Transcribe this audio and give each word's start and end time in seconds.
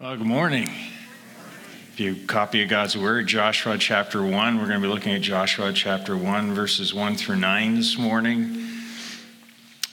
Well, 0.00 0.16
good 0.16 0.26
morning. 0.26 0.70
If 1.92 2.00
you 2.00 2.16
copy 2.26 2.62
of 2.62 2.70
God's 2.70 2.96
Word, 2.96 3.26
Joshua 3.26 3.76
chapter 3.76 4.22
1, 4.22 4.56
we're 4.56 4.66
going 4.66 4.80
to 4.80 4.88
be 4.88 4.90
looking 4.90 5.12
at 5.12 5.20
Joshua 5.20 5.74
chapter 5.74 6.16
1, 6.16 6.54
verses 6.54 6.94
1 6.94 7.16
through 7.16 7.36
9 7.36 7.74
this 7.74 7.98
morning. 7.98 8.66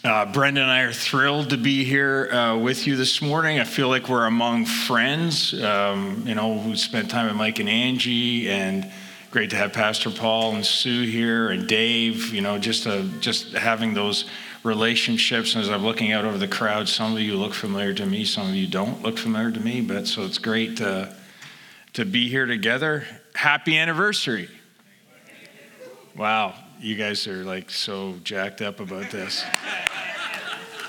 Uh, 0.05 0.31
Brenda 0.31 0.61
and 0.61 0.71
I 0.71 0.83
are 0.83 0.93
thrilled 0.93 1.49
to 1.49 1.57
be 1.57 1.83
here 1.83 2.31
uh, 2.31 2.57
with 2.57 2.87
you 2.87 2.95
this 2.95 3.21
morning. 3.21 3.59
I 3.59 3.65
feel 3.65 3.89
like 3.89 4.07
we're 4.07 4.27
among 4.27 4.63
friends, 4.63 5.53
um, 5.61 6.23
you 6.25 6.35
know, 6.35 6.57
who 6.57 6.77
spent 6.77 7.09
time 7.09 7.27
with 7.27 7.35
Mike 7.35 7.59
and 7.59 7.67
Angie, 7.67 8.49
and 8.49 8.89
great 9.29 9.49
to 9.49 9.57
have 9.57 9.73
Pastor 9.73 10.09
Paul 10.09 10.55
and 10.55 10.65
Sue 10.65 11.03
here, 11.03 11.49
and 11.49 11.67
Dave, 11.67 12.33
you 12.33 12.39
know, 12.39 12.57
just, 12.57 12.87
uh, 12.87 13.01
just 13.19 13.51
having 13.51 13.93
those 13.93 14.23
relationships. 14.63 15.55
And 15.55 15.63
as 15.63 15.69
I'm 15.69 15.83
looking 15.83 16.11
out 16.11 16.25
over 16.25 16.37
the 16.37 16.47
crowd, 16.47 16.87
some 16.87 17.13
of 17.13 17.19
you 17.19 17.35
look 17.37 17.53
familiar 17.53 17.93
to 17.93 18.05
me, 18.05 18.25
some 18.25 18.47
of 18.49 18.55
you 18.55 18.67
don't 18.67 19.01
look 19.01 19.17
familiar 19.17 19.51
to 19.51 19.59
me. 19.59 19.81
But 19.81 20.07
so 20.07 20.23
it's 20.25 20.37
great 20.37 20.77
to, 20.77 21.15
to 21.93 22.05
be 22.05 22.29
here 22.29 22.45
together. 22.45 23.05
Happy 23.35 23.77
anniversary. 23.77 24.49
Wow, 26.15 26.55
you 26.79 26.95
guys 26.95 27.27
are 27.27 27.43
like 27.43 27.69
so 27.69 28.15
jacked 28.23 28.61
up 28.61 28.79
about 28.79 29.11
this. 29.11 29.43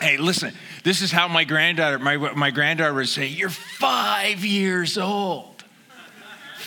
hey, 0.01 0.16
listen, 0.16 0.55
this 0.85 1.02
is 1.02 1.12
how 1.12 1.29
my 1.29 1.45
granddaughter, 1.45 1.98
my, 1.98 2.16
my 2.16 2.51
granddaughter 2.51 2.95
would 2.95 3.09
say, 3.09 3.27
You're 3.27 3.51
five 3.51 4.45
years 4.45 4.96
old 4.96 5.58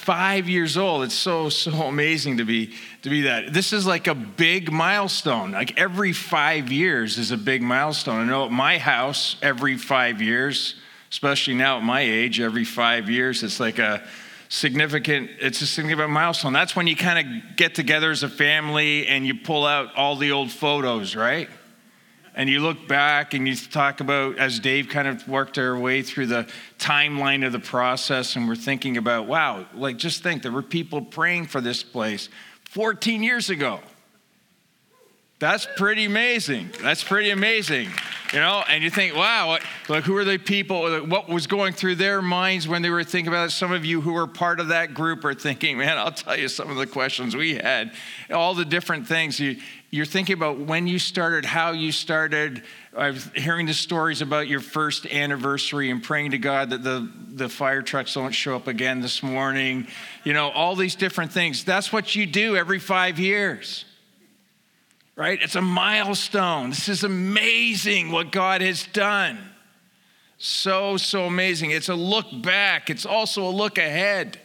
five 0.03 0.49
years 0.49 0.77
old. 0.77 1.03
It's 1.03 1.13
so, 1.13 1.49
so 1.49 1.71
amazing 1.83 2.37
to 2.37 2.45
be, 2.45 2.73
to 3.03 3.09
be 3.09 3.21
that. 3.21 3.53
This 3.53 3.71
is 3.71 3.85
like 3.85 4.07
a 4.07 4.15
big 4.15 4.71
milestone. 4.71 5.51
Like 5.51 5.77
every 5.79 6.13
five 6.13 6.71
years 6.71 7.17
is 7.17 7.31
a 7.31 7.37
big 7.37 7.61
milestone. 7.61 8.21
I 8.21 8.25
know 8.25 8.45
at 8.45 8.51
my 8.51 8.77
house, 8.77 9.35
every 9.41 9.77
five 9.77 10.21
years, 10.21 10.75
especially 11.11 11.53
now 11.53 11.77
at 11.77 11.83
my 11.83 12.01
age, 12.01 12.39
every 12.39 12.65
five 12.65 13.09
years, 13.09 13.43
it's 13.43 13.59
like 13.59 13.79
a 13.79 14.03
significant, 14.49 15.29
it's 15.39 15.61
a 15.61 15.67
significant 15.67 16.11
milestone. 16.11 16.53
That's 16.53 16.75
when 16.75 16.87
you 16.87 16.95
kind 16.95 17.19
of 17.19 17.55
get 17.55 17.75
together 17.75 18.11
as 18.11 18.23
a 18.23 18.29
family 18.29 19.07
and 19.07 19.25
you 19.25 19.35
pull 19.35 19.65
out 19.65 19.95
all 19.95 20.15
the 20.15 20.31
old 20.31 20.51
photos, 20.51 21.15
right? 21.15 21.47
And 22.35 22.49
you 22.49 22.59
look 22.59 22.87
back 22.87 23.33
and 23.33 23.47
you 23.47 23.55
talk 23.55 23.99
about 23.99 24.37
as 24.37 24.59
Dave 24.59 24.87
kind 24.87 25.07
of 25.07 25.27
worked 25.27 25.57
our 25.57 25.77
way 25.77 26.01
through 26.01 26.27
the 26.27 26.47
timeline 26.79 27.45
of 27.45 27.51
the 27.51 27.59
process, 27.59 28.35
and 28.35 28.47
we're 28.47 28.55
thinking 28.55 28.97
about, 28.97 29.27
wow, 29.27 29.65
like 29.73 29.97
just 29.97 30.23
think 30.23 30.41
there 30.41 30.51
were 30.51 30.61
people 30.61 31.01
praying 31.01 31.47
for 31.47 31.61
this 31.61 31.83
place 31.83 32.29
14 32.65 33.21
years 33.23 33.49
ago. 33.49 33.79
That's 35.39 35.67
pretty 35.75 36.05
amazing. 36.05 36.69
That's 36.83 37.03
pretty 37.03 37.31
amazing. 37.31 37.89
You 38.31 38.39
know, 38.39 38.63
and 38.69 38.83
you 38.83 38.91
think, 38.91 39.15
wow, 39.15 39.57
like 39.89 40.03
who 40.03 40.15
are 40.17 40.23
the 40.23 40.37
people? 40.37 41.01
What 41.07 41.27
was 41.27 41.47
going 41.47 41.73
through 41.73 41.95
their 41.95 42.21
minds 42.21 42.67
when 42.67 42.83
they 42.83 42.91
were 42.91 43.03
thinking 43.03 43.29
about 43.29 43.47
it? 43.47 43.51
Some 43.51 43.71
of 43.71 43.83
you 43.83 44.01
who 44.01 44.13
were 44.13 44.27
part 44.27 44.59
of 44.59 44.67
that 44.67 44.93
group 44.93 45.25
are 45.25 45.33
thinking, 45.33 45.79
man, 45.79 45.97
I'll 45.97 46.11
tell 46.11 46.37
you 46.37 46.47
some 46.47 46.69
of 46.69 46.77
the 46.77 46.85
questions 46.85 47.35
we 47.35 47.55
had, 47.55 47.91
all 48.29 48.53
the 48.53 48.63
different 48.63 49.07
things. 49.07 49.39
You, 49.39 49.57
you're 49.91 50.05
thinking 50.05 50.33
about 50.33 50.57
when 50.57 50.87
you 50.87 50.97
started, 50.97 51.45
how 51.45 51.71
you 51.71 51.91
started. 51.91 52.63
I'm 52.97 53.17
hearing 53.35 53.65
the 53.65 53.73
stories 53.73 54.21
about 54.21 54.47
your 54.47 54.61
first 54.61 55.05
anniversary 55.05 55.91
and 55.91 56.01
praying 56.01 56.31
to 56.31 56.37
God 56.37 56.69
that 56.71 56.83
the, 56.83 57.11
the 57.27 57.49
fire 57.49 57.81
trucks 57.81 58.13
don't 58.13 58.31
show 58.31 58.55
up 58.55 58.67
again 58.67 59.01
this 59.01 59.21
morning. 59.21 59.87
You 60.23 60.33
know, 60.33 60.49
all 60.49 60.75
these 60.75 60.95
different 60.95 61.31
things. 61.31 61.63
That's 61.63 61.91
what 61.91 62.15
you 62.15 62.25
do 62.25 62.55
every 62.55 62.79
five 62.79 63.19
years 63.19 63.85
right? 65.21 65.39
It's 65.39 65.55
a 65.55 65.61
milestone. 65.61 66.69
This 66.69 66.89
is 66.89 67.03
amazing 67.03 68.11
what 68.11 68.31
God 68.31 68.61
has 68.61 68.87
done. 68.87 69.37
So, 70.39 70.97
so 70.97 71.25
amazing. 71.25 71.69
It's 71.69 71.89
a 71.89 71.95
look 71.95 72.25
back, 72.41 72.89
it's 72.89 73.05
also 73.05 73.47
a 73.47 73.51
look 73.51 73.77
ahead. 73.77 74.40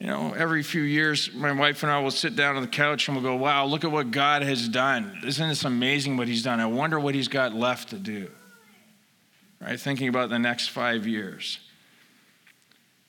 You 0.00 0.06
know, 0.06 0.32
every 0.32 0.62
few 0.62 0.80
years, 0.80 1.30
my 1.34 1.52
wife 1.52 1.82
and 1.82 1.92
I 1.92 2.00
will 2.00 2.10
sit 2.10 2.34
down 2.34 2.56
on 2.56 2.62
the 2.62 2.68
couch 2.68 3.06
and 3.06 3.16
we'll 3.16 3.22
go, 3.22 3.36
wow, 3.36 3.66
look 3.66 3.84
at 3.84 3.92
what 3.92 4.10
God 4.10 4.42
has 4.42 4.66
done. 4.66 5.20
Isn't 5.26 5.48
this 5.48 5.64
amazing 5.64 6.16
what 6.16 6.26
He's 6.26 6.42
done? 6.42 6.58
I 6.58 6.66
wonder 6.66 6.98
what 6.98 7.14
He's 7.14 7.28
got 7.28 7.54
left 7.54 7.90
to 7.90 7.98
do. 7.98 8.30
Right? 9.60 9.78
Thinking 9.78 10.08
about 10.08 10.30
the 10.30 10.38
next 10.38 10.68
five 10.68 11.06
years. 11.06 11.58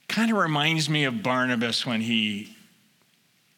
Kind 0.10 0.32
of 0.32 0.38
reminds 0.38 0.90
me 0.90 1.06
of 1.06 1.24
Barnabas 1.24 1.86
when 1.86 2.02
he 2.02 2.58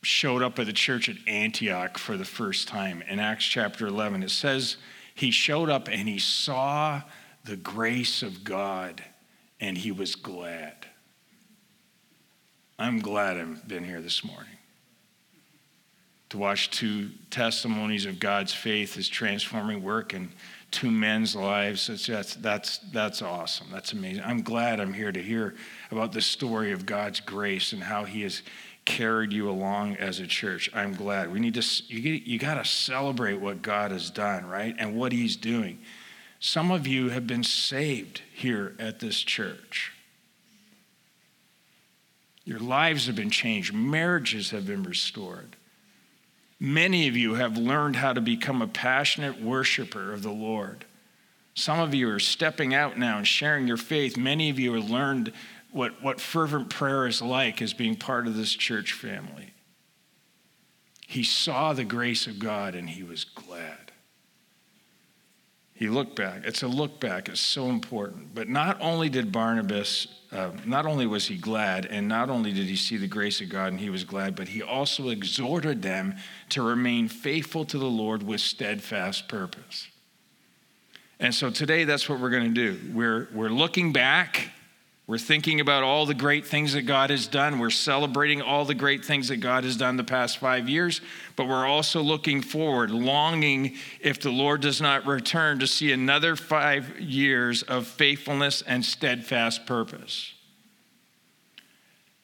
showed 0.04 0.44
up 0.44 0.60
at 0.60 0.68
the 0.68 0.74
church 0.74 1.10
at 1.10 1.16
Antioch 1.28 1.98
for 1.98 2.18
the 2.18 2.26
first 2.26 2.68
time 2.68 3.02
in 3.10 3.20
Acts 3.20 3.46
chapter 3.46 3.88
11. 3.88 4.22
It 4.22 4.30
says 4.30 4.78
he 5.16 5.32
showed 5.32 5.72
up 5.72 5.88
and 5.88 6.08
he 6.08 6.20
saw 6.20 7.02
the 7.46 7.56
grace 7.56 8.22
of 8.22 8.44
God 8.44 9.04
and 9.60 9.76
he 9.76 9.92
was 9.92 10.14
glad. 10.14 10.86
I'm 12.78 13.00
glad 13.00 13.38
I've 13.38 13.68
been 13.68 13.84
here 13.84 14.02
this 14.02 14.24
morning 14.24 14.58
to 16.30 16.38
watch 16.40 16.72
two 16.72 17.10
testimonies 17.30 18.08
of 18.08 18.20
God's 18.20 18.54
faith, 18.54 18.96
his 18.96 19.08
transforming 19.08 19.84
work, 19.84 20.14
and 20.14 20.32
two 20.72 20.90
men's 20.90 21.36
lives. 21.36 21.86
That's, 22.08 22.34
that's, 22.36 22.80
that's 22.92 23.22
awesome. 23.22 23.68
That's 23.72 23.94
amazing. 23.94 24.24
I'm 24.26 24.42
glad 24.42 24.80
I'm 24.80 24.94
here 24.94 25.12
to 25.12 25.22
hear 25.22 25.54
about 25.92 26.12
the 26.12 26.22
story 26.22 26.72
of 26.72 26.88
God's 26.88 27.20
grace 27.20 27.72
and 27.72 27.84
how 27.84 28.04
he 28.06 28.24
has 28.24 28.42
carried 28.86 29.32
you 29.32 29.50
along 29.50 29.96
as 29.98 30.20
a 30.20 30.28
church. 30.28 30.70
I'm 30.74 30.94
glad. 30.94 31.32
We 31.32 31.40
need 31.40 31.54
to, 31.54 31.84
you, 31.88 32.14
you 32.14 32.40
got 32.40 32.56
to 32.56 32.66
celebrate 32.66 33.40
what 33.40 33.62
God 33.62 33.92
has 33.92 34.10
done, 34.10 34.46
right? 34.46 34.76
And 34.78 34.96
what 34.96 35.12
He's 35.12 35.36
doing. 35.36 35.80
Some 36.40 36.72
of 36.72 36.86
you 36.86 37.10
have 37.10 37.26
been 37.26 37.44
saved 37.44 38.22
here 38.34 38.76
at 38.80 39.00
this 39.00 39.20
church. 39.20 39.93
Your 42.46 42.60
lives 42.60 43.08
have 43.08 43.16
been 43.16 43.30
changed, 43.30 43.74
marriages 43.74 44.52
have 44.52 44.66
been 44.68 44.84
restored. 44.84 45.56
Many 46.60 47.08
of 47.08 47.18
you 47.18 47.36
have 47.36 47.58
learned 47.58 47.98
how 47.98 48.14
to 48.14 48.22
become 48.22 48.62
a 48.62 48.68
passionate 48.68 49.42
worshiper 49.42 50.14
of 50.14 50.24
the 50.24 50.32
Lord. 50.32 50.86
Some 51.56 51.80
of 51.80 51.94
you 51.94 52.10
are 52.10 52.20
stepping 52.20 52.74
out 52.74 52.98
now 52.98 53.18
and 53.18 53.28
sharing 53.28 53.68
your 53.68 53.78
faith. 53.78 54.18
Many 54.18 54.50
of 54.50 54.60
you 54.60 54.74
have 54.74 54.90
learned 54.90 55.34
what, 55.72 56.02
what 56.02 56.22
fervent 56.22 56.70
prayer 56.70 57.06
is 57.06 57.22
like 57.22 57.62
as 57.62 57.74
being 57.74 57.96
part 57.96 58.28
of 58.28 58.36
this 58.36 58.54
church 58.54 58.94
family. 58.94 59.54
He 61.08 61.24
saw 61.24 61.74
the 61.74 61.84
grace 61.84 62.28
of 62.28 62.40
God 62.40 62.76
and 62.76 62.90
he 62.90 63.04
was 63.04 63.24
glad. 63.24 63.92
He 65.74 65.90
looked 65.90 66.16
back. 66.16 66.44
It's 66.46 66.64
a 66.64 66.68
look 66.68 67.00
back. 67.00 67.28
It's 67.28 67.42
so 67.42 67.70
important. 67.70 68.34
But 68.34 68.48
not 68.48 68.80
only 68.80 69.10
did 69.10 69.32
Barnabas, 69.32 70.08
uh, 70.34 70.50
not 70.66 70.86
only 70.86 71.06
was 71.06 71.28
he 71.28 71.38
glad, 71.38 71.86
and 71.86 72.08
not 72.08 72.30
only 72.30 72.52
did 72.52 72.66
he 72.66 72.76
see 72.76 72.98
the 72.98 73.08
grace 73.08 73.40
of 73.40 73.50
God 73.50 73.68
and 73.68 73.80
he 73.80 73.90
was 73.90 74.04
glad, 74.04 74.36
but 74.36 74.48
he 74.48 74.62
also 74.64 75.10
exhorted 75.10 75.82
them 75.82 76.16
to 76.50 76.62
remain 76.64 77.08
faithful 77.08 77.66
to 77.66 77.78
the 77.78 77.86
Lord 77.86 78.24
with 78.24 78.42
steadfast 78.42 79.28
purpose. 79.28 79.88
And 81.20 81.34
so 81.34 81.52
today, 81.52 81.84
that's 81.84 82.10
what 82.10 82.20
we're 82.20 82.32
going 82.32 82.54
to 82.54 82.74
do. 82.74 82.94
We're, 82.94 83.30
we're 83.34 83.50
looking 83.50 83.94
back 83.94 84.50
we're 85.06 85.18
thinking 85.18 85.60
about 85.60 85.84
all 85.84 86.06
the 86.06 86.14
great 86.14 86.46
things 86.46 86.74
that 86.74 86.84
God 86.84 87.10
has 87.10 87.28
done. 87.28 87.60
We're 87.60 87.70
celebrating 87.70 88.42
all 88.42 88.64
the 88.64 88.74
great 88.74 89.04
things 89.04 89.28
that 89.28 89.38
God 89.38 89.66
has 89.66 89.76
done 89.76 89.98
the 89.98 90.04
past 90.04 90.38
five 90.38 90.70
years, 90.70 91.02
but 91.36 91.48
we're 91.48 91.66
also 91.66 92.02
looking 92.02 92.42
forward, 92.42 92.90
longing 92.90 93.76
if 94.00 94.22
the 94.22 94.32
Lord 94.32 94.62
does 94.62 94.80
not 94.80 95.06
return 95.06 95.60
to 95.60 95.68
see 95.68 95.92
another 95.92 96.38
five 96.38 97.02
years 97.02 97.64
of 97.64 97.86
faithfulness 97.86 98.62
and 98.62 98.86
steadfast 98.86 99.66
purpose. 99.66 100.34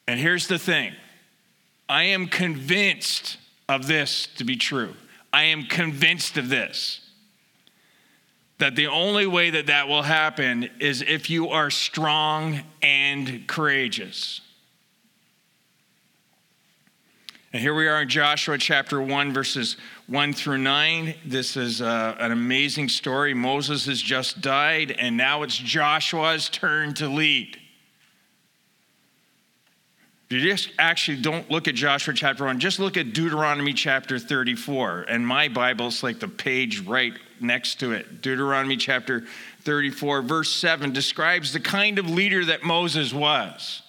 And 0.08 0.18
here's 0.18 0.46
the 0.46 0.58
thing 0.58 0.94
I 1.86 2.04
am 2.04 2.28
convinced 2.28 3.36
of 3.68 3.86
this 3.86 4.26
to 4.36 4.44
be 4.44 4.56
true. 4.56 4.94
I 5.34 5.44
am 5.44 5.64
convinced 5.64 6.38
of 6.38 6.48
this 6.48 7.02
that 8.60 8.76
the 8.76 8.86
only 8.86 9.26
way 9.26 9.50
that 9.50 9.66
that 9.66 9.88
will 9.88 10.02
happen 10.02 10.70
is 10.78 11.02
if 11.02 11.28
you 11.28 11.48
are 11.48 11.70
strong 11.70 12.60
and 12.82 13.46
courageous. 13.46 14.40
And 17.52 17.60
here 17.60 17.74
we 17.74 17.88
are 17.88 18.02
in 18.02 18.08
Joshua 18.08 18.58
chapter 18.58 19.02
1, 19.02 19.32
verses 19.32 19.76
1 20.06 20.34
through 20.34 20.58
9. 20.58 21.14
This 21.26 21.56
is 21.56 21.82
uh, 21.82 22.14
an 22.20 22.30
amazing 22.30 22.88
story. 22.88 23.34
Moses 23.34 23.86
has 23.86 24.00
just 24.00 24.40
died, 24.40 24.92
and 24.92 25.16
now 25.16 25.42
it's 25.42 25.56
Joshua's 25.56 26.48
turn 26.48 26.94
to 26.94 27.08
lead. 27.08 27.58
You 30.28 30.38
just 30.38 30.70
actually 30.78 31.20
don't 31.20 31.50
look 31.50 31.66
at 31.66 31.74
Joshua 31.74 32.14
chapter 32.14 32.44
1, 32.44 32.60
just 32.60 32.78
look 32.78 32.96
at 32.96 33.12
Deuteronomy 33.12 33.72
chapter 33.72 34.16
34. 34.20 35.06
And 35.08 35.26
my 35.26 35.48
Bible's 35.48 36.04
like 36.04 36.20
the 36.20 36.28
page 36.28 36.82
right 36.82 37.14
next 37.40 37.80
to 37.80 37.92
it. 37.92 38.22
Deuteronomy 38.22 38.76
chapter 38.76 39.24
34, 39.62 40.22
verse 40.22 40.52
7 40.54 40.92
describes 40.92 41.52
the 41.52 41.60
kind 41.60 41.98
of 41.98 42.08
leader 42.08 42.44
that 42.44 42.62
Moses 42.62 43.12
was. 43.12 43.82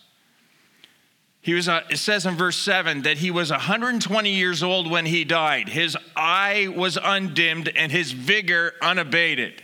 He 1.42 1.56
was, 1.56 1.68
a, 1.68 1.84
it 1.90 1.98
says 1.98 2.26
in 2.26 2.36
verse 2.36 2.58
7 2.58 3.02
that 3.02 3.18
he 3.18 3.32
was 3.32 3.50
120 3.50 4.30
years 4.30 4.62
old 4.62 4.90
when 4.90 5.08
he 5.08 5.24
died. 5.24 5.70
His 5.70 5.98
eye 6.16 6.72
was 6.76 7.00
undimmed 7.02 7.70
and 7.76 7.92
his 7.92 8.12
vigor 8.12 8.74
unabated. 8.82 9.64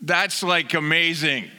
That's 0.00 0.42
like 0.42 0.74
amazing. 0.74 1.50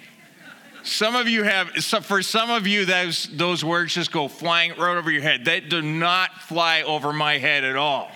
Some 0.83 1.15
of 1.15 1.29
you 1.29 1.43
have, 1.43 1.69
so 1.83 2.01
for 2.01 2.21
some 2.21 2.49
of 2.49 2.67
you, 2.67 2.85
those, 2.85 3.29
those 3.33 3.63
words 3.63 3.93
just 3.93 4.11
go 4.11 4.27
flying 4.27 4.71
right 4.77 4.97
over 4.97 5.09
your 5.11 5.21
head. 5.21 5.45
They 5.45 5.61
do 5.61 5.81
not 5.81 6.33
fly 6.41 6.81
over 6.81 7.13
my 7.13 7.37
head 7.37 7.63
at 7.63 7.77
all. 7.77 8.11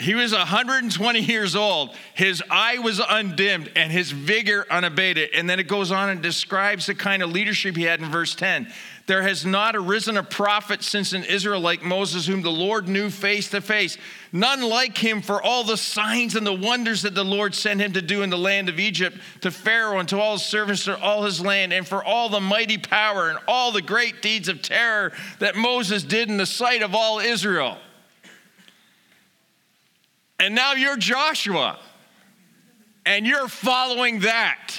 He 0.00 0.14
was 0.16 0.32
120 0.32 1.20
years 1.20 1.54
old. 1.54 1.94
His 2.14 2.42
eye 2.50 2.78
was 2.78 3.00
undimmed 3.00 3.70
and 3.76 3.92
his 3.92 4.10
vigor 4.10 4.66
unabated. 4.68 5.30
And 5.34 5.48
then 5.48 5.60
it 5.60 5.68
goes 5.68 5.92
on 5.92 6.10
and 6.10 6.20
describes 6.20 6.86
the 6.86 6.96
kind 6.96 7.22
of 7.22 7.30
leadership 7.30 7.76
he 7.76 7.84
had 7.84 8.00
in 8.00 8.10
verse 8.10 8.34
10. 8.34 8.72
There 9.06 9.22
has 9.22 9.44
not 9.44 9.76
arisen 9.76 10.16
a 10.16 10.22
prophet 10.22 10.82
since 10.82 11.12
in 11.12 11.24
Israel 11.24 11.60
like 11.60 11.82
Moses, 11.82 12.26
whom 12.26 12.42
the 12.42 12.50
Lord 12.50 12.88
knew 12.88 13.08
face 13.10 13.50
to 13.50 13.60
face. 13.60 13.98
None 14.32 14.62
like 14.62 14.96
him 14.96 15.20
for 15.20 15.40
all 15.40 15.62
the 15.62 15.76
signs 15.76 16.34
and 16.34 16.46
the 16.46 16.54
wonders 16.54 17.02
that 17.02 17.14
the 17.14 17.24
Lord 17.24 17.54
sent 17.54 17.80
him 17.80 17.92
to 17.92 18.02
do 18.02 18.22
in 18.22 18.30
the 18.30 18.38
land 18.38 18.70
of 18.70 18.80
Egypt, 18.80 19.18
to 19.42 19.50
Pharaoh 19.50 19.98
and 19.98 20.08
to 20.08 20.18
all 20.18 20.32
his 20.32 20.42
servants, 20.42 20.86
to 20.86 20.98
all 21.00 21.22
his 21.22 21.40
land, 21.40 21.72
and 21.72 21.86
for 21.86 22.02
all 22.02 22.30
the 22.30 22.40
mighty 22.40 22.78
power 22.78 23.28
and 23.28 23.38
all 23.46 23.72
the 23.72 23.82
great 23.82 24.22
deeds 24.22 24.48
of 24.48 24.62
terror 24.62 25.12
that 25.38 25.54
Moses 25.54 26.02
did 26.02 26.30
in 26.30 26.38
the 26.38 26.46
sight 26.46 26.82
of 26.82 26.94
all 26.94 27.20
Israel. 27.20 27.76
And 30.38 30.54
now 30.54 30.72
you're 30.72 30.96
Joshua, 30.96 31.78
and 33.06 33.26
you're 33.26 33.48
following 33.48 34.20
that. 34.20 34.74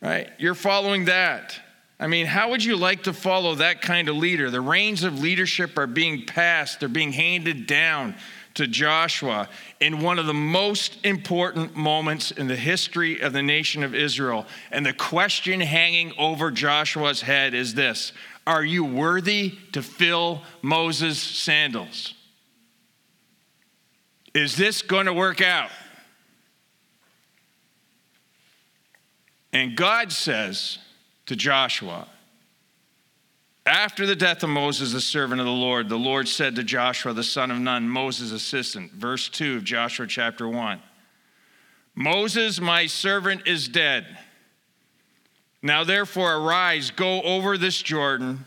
Right? 0.00 0.30
You're 0.38 0.54
following 0.54 1.04
that. 1.04 1.58
I 2.00 2.08
mean, 2.08 2.26
how 2.26 2.50
would 2.50 2.64
you 2.64 2.76
like 2.76 3.04
to 3.04 3.12
follow 3.12 3.54
that 3.56 3.80
kind 3.80 4.08
of 4.08 4.16
leader? 4.16 4.50
The 4.50 4.60
reins 4.60 5.04
of 5.04 5.20
leadership 5.20 5.78
are 5.78 5.86
being 5.86 6.26
passed, 6.26 6.80
they're 6.80 6.88
being 6.88 7.12
handed 7.12 7.68
down 7.68 8.16
to 8.54 8.66
Joshua 8.66 9.48
in 9.80 10.00
one 10.00 10.18
of 10.18 10.26
the 10.26 10.34
most 10.34 10.98
important 11.04 11.76
moments 11.76 12.30
in 12.32 12.48
the 12.48 12.56
history 12.56 13.20
of 13.20 13.32
the 13.32 13.42
nation 13.42 13.82
of 13.82 13.94
Israel. 13.94 14.46
And 14.70 14.84
the 14.84 14.92
question 14.92 15.60
hanging 15.60 16.12
over 16.18 16.50
Joshua's 16.50 17.22
head 17.22 17.54
is 17.54 17.74
this 17.74 18.12
Are 18.46 18.64
you 18.64 18.84
worthy 18.84 19.56
to 19.72 19.82
fill 19.82 20.42
Moses' 20.60 21.22
sandals? 21.22 22.14
Is 24.34 24.56
this 24.56 24.82
going 24.82 25.06
to 25.06 25.12
work 25.12 25.40
out? 25.40 25.70
And 29.52 29.76
God 29.76 30.10
says, 30.12 30.78
to 31.26 31.36
Joshua. 31.36 32.06
After 33.64 34.06
the 34.06 34.16
death 34.16 34.42
of 34.42 34.50
Moses, 34.50 34.92
the 34.92 35.00
servant 35.00 35.40
of 35.40 35.46
the 35.46 35.52
Lord, 35.52 35.88
the 35.88 35.96
Lord 35.96 36.28
said 36.28 36.56
to 36.56 36.64
Joshua, 36.64 37.12
the 37.12 37.22
son 37.22 37.50
of 37.50 37.58
Nun, 37.58 37.88
Moses' 37.88 38.32
assistant, 38.32 38.92
verse 38.92 39.28
2 39.28 39.56
of 39.56 39.64
Joshua 39.64 40.06
chapter 40.06 40.48
1 40.48 40.80
Moses, 41.94 42.60
my 42.60 42.86
servant, 42.86 43.46
is 43.46 43.68
dead. 43.68 44.06
Now 45.62 45.84
therefore, 45.84 46.36
arise, 46.36 46.90
go 46.90 47.22
over 47.22 47.56
this 47.56 47.80
Jordan, 47.80 48.46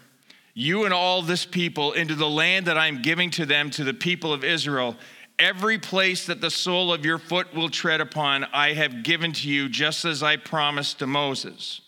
you 0.54 0.84
and 0.84 0.94
all 0.94 1.22
this 1.22 1.46
people, 1.46 1.94
into 1.94 2.16
the 2.16 2.30
land 2.30 2.66
that 2.66 2.78
I'm 2.78 3.02
giving 3.02 3.30
to 3.32 3.46
them, 3.46 3.70
to 3.72 3.84
the 3.84 3.94
people 3.94 4.34
of 4.34 4.44
Israel. 4.44 4.96
Every 5.38 5.78
place 5.78 6.26
that 6.28 6.40
the 6.40 6.50
sole 6.50 6.94
of 6.94 7.06
your 7.06 7.18
foot 7.18 7.54
will 7.54 7.70
tread 7.70 8.00
upon, 8.00 8.46
I 8.46 8.74
have 8.74 9.04
given 9.04 9.34
to 9.34 9.50
you, 9.50 9.68
just 9.68 10.06
as 10.06 10.24
I 10.24 10.38
promised 10.38 11.00
to 11.00 11.08
Moses. 11.08 11.82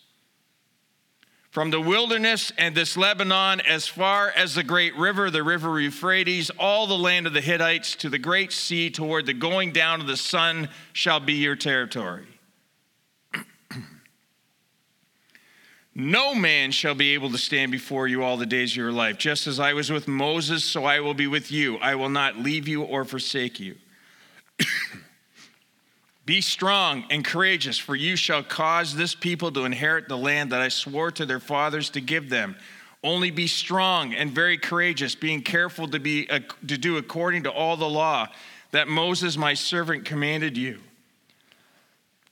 From 1.49 1.71
the 1.71 1.81
wilderness 1.81 2.51
and 2.57 2.75
this 2.75 2.97
Lebanon, 2.97 3.61
as 3.61 3.87
far 3.87 4.29
as 4.29 4.53
the 4.53 4.63
great 4.63 4.95
river, 4.95 5.31
the 5.31 5.43
river 5.43 5.79
Euphrates, 5.79 6.51
all 6.59 6.87
the 6.87 6.97
land 6.97 7.25
of 7.25 7.33
the 7.33 7.41
Hittites, 7.41 7.95
to 7.95 8.09
the 8.09 8.19
great 8.19 8.51
sea, 8.51 8.89
toward 8.89 9.25
the 9.25 9.33
going 9.33 9.71
down 9.71 10.01
of 10.01 10.07
the 10.07 10.17
sun, 10.17 10.69
shall 10.93 11.19
be 11.19 11.33
your 11.33 11.55
territory. 11.55 12.36
No 15.99 16.35
man 16.35 16.69
shall 16.69 16.93
be 16.93 17.15
able 17.15 17.31
to 17.31 17.39
stand 17.39 17.71
before 17.71 18.07
you 18.07 18.23
all 18.23 18.37
the 18.37 18.45
days 18.45 18.73
of 18.73 18.77
your 18.77 18.91
life. 18.91 19.17
Just 19.17 19.47
as 19.47 19.59
I 19.59 19.73
was 19.73 19.91
with 19.91 20.07
Moses, 20.07 20.63
so 20.63 20.85
I 20.85 20.99
will 20.99 21.15
be 21.15 21.25
with 21.25 21.51
you. 21.51 21.77
I 21.77 21.95
will 21.95 22.09
not 22.09 22.37
leave 22.37 22.67
you 22.67 22.83
or 22.83 23.03
forsake 23.03 23.59
you. 23.59 23.75
Be 26.27 26.39
strong 26.39 27.05
and 27.09 27.25
courageous, 27.25 27.79
for 27.79 27.95
you 27.95 28.15
shall 28.15 28.43
cause 28.43 28.95
this 28.95 29.15
people 29.15 29.51
to 29.53 29.65
inherit 29.65 30.07
the 30.07 30.17
land 30.17 30.51
that 30.51 30.61
I 30.61 30.67
swore 30.67 31.09
to 31.11 31.25
their 31.25 31.39
fathers 31.39 31.89
to 31.91 32.01
give 32.01 32.29
them. 32.29 32.57
Only 33.03 33.31
be 33.31 33.47
strong 33.47 34.13
and 34.13 34.29
very 34.29 34.57
courageous, 34.57 35.15
being 35.15 35.41
careful 35.41 35.87
to, 35.87 35.99
be, 35.99 36.29
uh, 36.29 36.41
to 36.67 36.77
do 36.77 36.97
according 36.97 37.43
to 37.43 37.51
all 37.51 37.75
the 37.75 37.89
law 37.89 38.27
that 38.71 38.87
Moses, 38.87 39.35
my 39.37 39.53
servant, 39.53 40.05
commanded 40.05 40.57
you. 40.57 40.79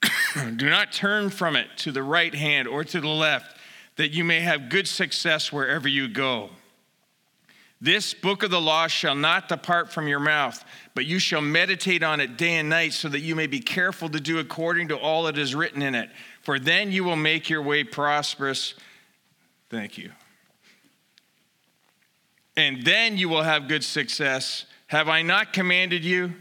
do 0.58 0.70
not 0.70 0.92
turn 0.92 1.30
from 1.30 1.56
it 1.56 1.68
to 1.78 1.92
the 1.92 2.04
right 2.04 2.36
hand 2.36 2.68
or 2.68 2.84
to 2.84 3.00
the 3.00 3.08
left, 3.08 3.55
that 3.98 4.12
you 4.12 4.24
may 4.24 4.42
have 4.42 4.70
good 4.70 4.88
success 4.88 5.52
wherever 5.52 5.88
you 5.88 6.08
go. 6.08 6.50
This 7.82 8.14
book 8.14 8.44
of 8.44 8.52
the 8.52 8.62
law 8.62 8.88
shall 8.88 9.16
not 9.16 9.50
depart 9.50 9.92
from 9.92 10.08
your 10.08 10.20
mouth, 10.20 10.64
but 10.96 11.06
you 11.06 11.20
shall 11.20 11.42
meditate 11.42 12.04
on 12.04 12.20
it 12.20 12.38
day 12.38 12.56
and 12.56 12.70
night, 12.70 12.94
so 12.94 13.10
that 13.10 13.20
you 13.20 13.36
may 13.36 13.48
be 13.48 13.60
careful 13.60 14.10
to 14.10 14.20
do 14.20 14.40
according 14.40 14.88
to 14.88 14.98
all 14.98 15.24
that 15.24 15.38
is 15.38 15.54
written 15.54 15.82
in 15.82 15.94
it. 15.94 16.10
For 16.42 16.58
then 16.58 16.92
you 16.92 17.04
will 17.04 17.18
make 17.18 17.50
your 17.50 17.62
way 17.62 17.84
prosperous. 17.84 18.76
Thank 19.70 19.98
you. 19.98 20.12
And 22.58 22.86
then 22.86 23.18
you 23.18 23.28
will 23.28 23.44
have 23.44 23.68
good 23.68 23.84
success. 23.84 24.66
Have 24.88 25.10
I 25.10 25.22
not 25.22 25.52
commanded 25.52 26.06
you? 26.06 26.34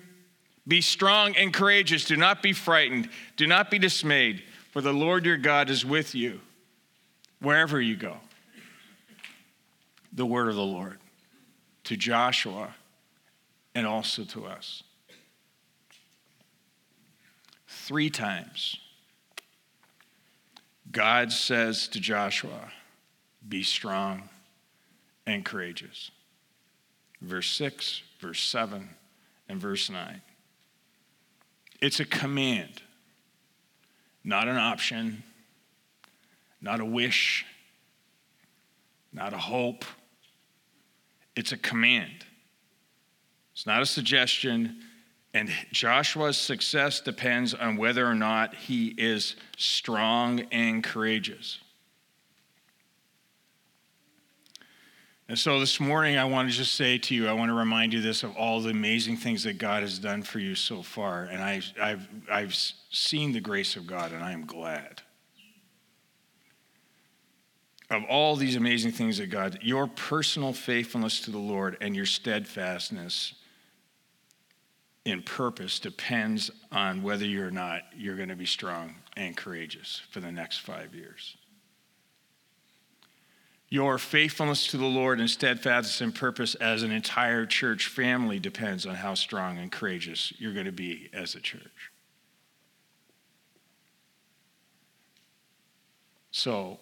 Be 0.66 0.80
strong 0.80 1.34
and 1.36 1.52
courageous. 1.52 2.04
Do 2.04 2.16
not 2.16 2.42
be 2.42 2.52
frightened. 2.52 3.08
Do 3.36 3.46
not 3.46 3.70
be 3.70 3.78
dismayed, 3.78 4.44
for 4.70 4.80
the 4.80 4.92
Lord 4.92 5.26
your 5.26 5.36
God 5.36 5.68
is 5.68 5.84
with 5.84 6.14
you 6.14 6.40
wherever 7.40 7.80
you 7.80 7.96
go. 7.96 8.16
The 10.12 10.26
word 10.26 10.48
of 10.48 10.54
the 10.54 10.62
Lord 10.62 10.98
to 11.84 11.96
Joshua 11.96 12.74
and 13.74 13.86
also 13.86 14.24
to 14.24 14.46
us. 14.46 14.82
Three 17.66 18.08
times, 18.08 18.76
God 20.90 21.32
says 21.32 21.88
to 21.88 22.00
Joshua, 22.00 22.72
Be 23.46 23.62
strong 23.62 24.28
and 25.26 25.44
courageous. 25.44 26.10
Verse 27.20 27.50
6, 27.50 28.02
verse 28.20 28.40
7, 28.42 28.88
and 29.48 29.60
verse 29.60 29.90
9. 29.90 30.22
It's 31.80 32.00
a 32.00 32.04
command, 32.04 32.82
not 34.22 34.48
an 34.48 34.56
option, 34.56 35.22
not 36.64 36.80
a 36.80 36.84
wish, 36.84 37.44
not 39.12 39.32
a 39.32 39.38
hope 39.38 39.84
it's 41.36 41.52
a 41.52 41.56
command, 41.56 42.24
it's 43.52 43.66
not 43.66 43.82
a 43.82 43.86
suggestion. 43.86 44.80
And 45.32 45.50
Joshua's 45.72 46.36
success 46.36 47.00
depends 47.00 47.54
on 47.54 47.76
whether 47.76 48.06
or 48.06 48.14
not 48.14 48.54
he 48.54 48.94
is 48.96 49.34
strong 49.56 50.42
and 50.52 50.84
courageous. 50.84 51.58
And 55.28 55.36
so 55.36 55.58
this 55.58 55.80
morning, 55.80 56.18
I 56.18 56.24
want 56.24 56.48
to 56.50 56.56
just 56.56 56.74
say 56.74 56.98
to 56.98 57.14
you, 57.16 57.26
I 57.26 57.32
want 57.32 57.48
to 57.48 57.54
remind 57.54 57.92
you 57.92 58.00
this 58.00 58.22
of 58.22 58.36
all 58.36 58.60
the 58.60 58.70
amazing 58.70 59.16
things 59.16 59.42
that 59.42 59.58
God 59.58 59.82
has 59.82 59.98
done 59.98 60.22
for 60.22 60.38
you 60.38 60.54
so 60.54 60.82
far. 60.82 61.24
And 61.24 61.42
I, 61.42 61.62
I've, 61.82 62.06
I've 62.30 62.54
seen 62.54 63.32
the 63.32 63.40
grace 63.40 63.74
of 63.74 63.88
God, 63.88 64.12
and 64.12 64.22
I 64.22 64.30
am 64.30 64.46
glad 64.46 65.02
of 67.94 68.04
all 68.08 68.36
these 68.36 68.56
amazing 68.56 68.92
things 68.92 69.18
that 69.18 69.26
God, 69.26 69.58
your 69.62 69.86
personal 69.86 70.52
faithfulness 70.52 71.20
to 71.22 71.30
the 71.30 71.38
Lord 71.38 71.76
and 71.80 71.94
your 71.94 72.06
steadfastness 72.06 73.34
in 75.04 75.22
purpose 75.22 75.78
depends 75.78 76.50
on 76.72 77.02
whether 77.02 77.26
you're 77.26 77.50
not 77.50 77.82
you're 77.96 78.16
going 78.16 78.30
to 78.30 78.36
be 78.36 78.46
strong 78.46 78.94
and 79.16 79.36
courageous 79.36 80.02
for 80.10 80.20
the 80.20 80.32
next 80.32 80.58
five 80.58 80.94
years. 80.94 81.36
Your 83.68 83.98
faithfulness 83.98 84.66
to 84.68 84.76
the 84.76 84.84
Lord 84.86 85.20
and 85.20 85.28
steadfastness 85.28 86.00
in 86.00 86.12
purpose 86.12 86.54
as 86.54 86.82
an 86.82 86.92
entire 86.92 87.44
church 87.44 87.88
family 87.88 88.38
depends 88.38 88.86
on 88.86 88.94
how 88.94 89.14
strong 89.14 89.58
and 89.58 89.70
courageous 89.70 90.32
you're 90.38 90.52
going 90.52 90.66
to 90.66 90.72
be 90.72 91.10
as 91.12 91.34
a 91.34 91.40
church. 91.40 91.90
So, 96.30 96.78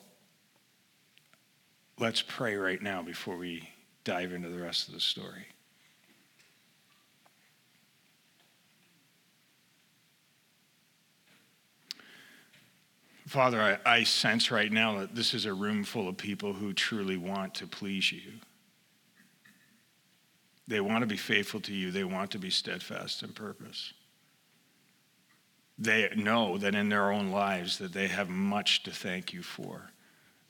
Let's 2.02 2.20
pray 2.20 2.56
right 2.56 2.82
now 2.82 3.00
before 3.00 3.36
we 3.36 3.68
dive 4.02 4.32
into 4.32 4.48
the 4.48 4.58
rest 4.58 4.88
of 4.88 4.94
the 4.94 4.98
story. 4.98 5.46
Father, 13.28 13.78
I, 13.86 13.98
I, 13.98 14.02
sense 14.02 14.50
right 14.50 14.72
now 14.72 14.98
that 14.98 15.14
this 15.14 15.32
is 15.32 15.46
a 15.46 15.54
room 15.54 15.84
full 15.84 16.08
of 16.08 16.16
people 16.16 16.52
who 16.52 16.72
truly 16.72 17.16
want 17.16 17.54
to 17.54 17.68
please 17.68 18.10
you. 18.10 18.32
They 20.66 20.80
want 20.80 21.02
to 21.02 21.06
be 21.06 21.16
faithful 21.16 21.60
to 21.60 21.72
you, 21.72 21.92
they 21.92 22.02
want 22.02 22.32
to 22.32 22.38
be 22.40 22.50
steadfast 22.50 23.22
in 23.22 23.28
purpose. 23.28 23.92
they 25.78 26.08
know 26.16 26.58
that 26.58 26.74
in 26.74 26.88
their 26.88 27.12
own 27.12 27.30
lives 27.30 27.78
that 27.78 27.92
they 27.92 28.08
have 28.08 28.28
much 28.28 28.82
to 28.82 28.90
thank 28.90 29.32
you 29.32 29.44
for. 29.44 29.92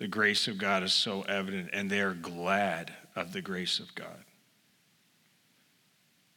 The 0.02 0.08
grace 0.08 0.48
of 0.48 0.58
God 0.58 0.82
is 0.82 0.92
so 0.92 1.22
evident, 1.28 1.70
and 1.72 1.88
they 1.88 2.00
are 2.00 2.14
glad 2.14 2.92
of 3.14 3.32
the 3.32 3.40
grace 3.40 3.78
of 3.78 3.94
God. 3.94 4.24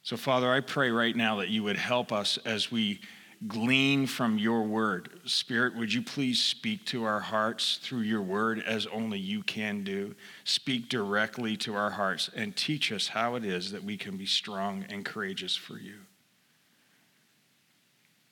So, 0.04 0.16
Father, 0.16 0.48
I 0.52 0.60
pray 0.60 0.92
right 0.92 1.16
now 1.16 1.38
that 1.38 1.48
you 1.48 1.64
would 1.64 1.76
help 1.76 2.12
us 2.12 2.38
as 2.44 2.70
we 2.70 3.00
glean 3.48 4.06
from 4.06 4.38
your 4.38 4.62
word. 4.62 5.18
Spirit, 5.24 5.74
would 5.74 5.92
you 5.92 6.00
please 6.00 6.40
speak 6.40 6.86
to 6.86 7.02
our 7.02 7.18
hearts 7.18 7.80
through 7.82 8.02
your 8.02 8.22
word 8.22 8.62
as 8.64 8.86
only 8.86 9.18
you 9.18 9.42
can 9.42 9.82
do? 9.82 10.14
Speak 10.44 10.88
directly 10.88 11.56
to 11.56 11.74
our 11.74 11.90
hearts 11.90 12.30
and 12.36 12.54
teach 12.54 12.92
us 12.92 13.08
how 13.08 13.34
it 13.34 13.44
is 13.44 13.72
that 13.72 13.82
we 13.82 13.96
can 13.96 14.16
be 14.16 14.26
strong 14.26 14.84
and 14.88 15.04
courageous 15.04 15.56
for 15.56 15.76
you. 15.76 15.96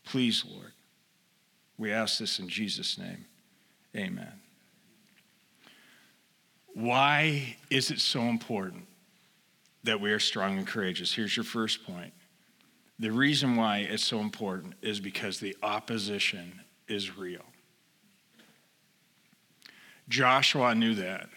Please, 0.05 0.45
Lord, 0.49 0.75
we 1.77 1.91
ask 1.91 2.21
this 2.21 2.39
in 2.39 2.49
Jesus' 2.49 2.97
name. 2.97 3.25
Amen. 3.97 4.44
Why 6.75 7.57
is 7.71 7.91
it 7.91 8.01
so 8.01 8.23
important 8.23 8.87
that 9.85 10.01
we 10.01 10.11
are 10.11 10.19
strong 10.19 10.59
and 10.59 10.67
courageous? 10.67 11.15
Here's 11.15 11.37
your 11.37 11.45
first 11.45 11.87
point. 11.87 12.13
The 12.99 13.11
reason 13.11 13.57
why 13.57 13.79
it's 13.79 14.05
so 14.05 14.21
important 14.21 14.75
is 14.83 15.01
because 15.01 15.39
the 15.39 15.57
opposition 15.63 16.61
is 16.89 17.17
real. 17.17 17.45
Joshua 20.09 20.75
knew 20.75 20.95
that. 20.97 21.29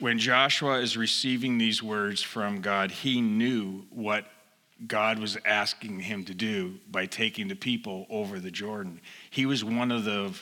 When 0.00 0.18
Joshua 0.18 0.80
is 0.80 0.96
receiving 0.96 1.58
these 1.58 1.82
words 1.82 2.20
from 2.20 2.60
God, 2.60 2.90
he 2.90 3.20
knew 3.20 3.86
what 3.90 4.26
God 4.86 5.18
was 5.18 5.38
asking 5.46 6.00
him 6.00 6.24
to 6.24 6.34
do 6.34 6.78
by 6.90 7.06
taking 7.06 7.48
the 7.48 7.54
people 7.54 8.06
over 8.10 8.40
the 8.40 8.50
Jordan. 8.50 9.00
He 9.30 9.46
was 9.46 9.64
one 9.64 9.92
of 9.92 10.04
the 10.04 10.34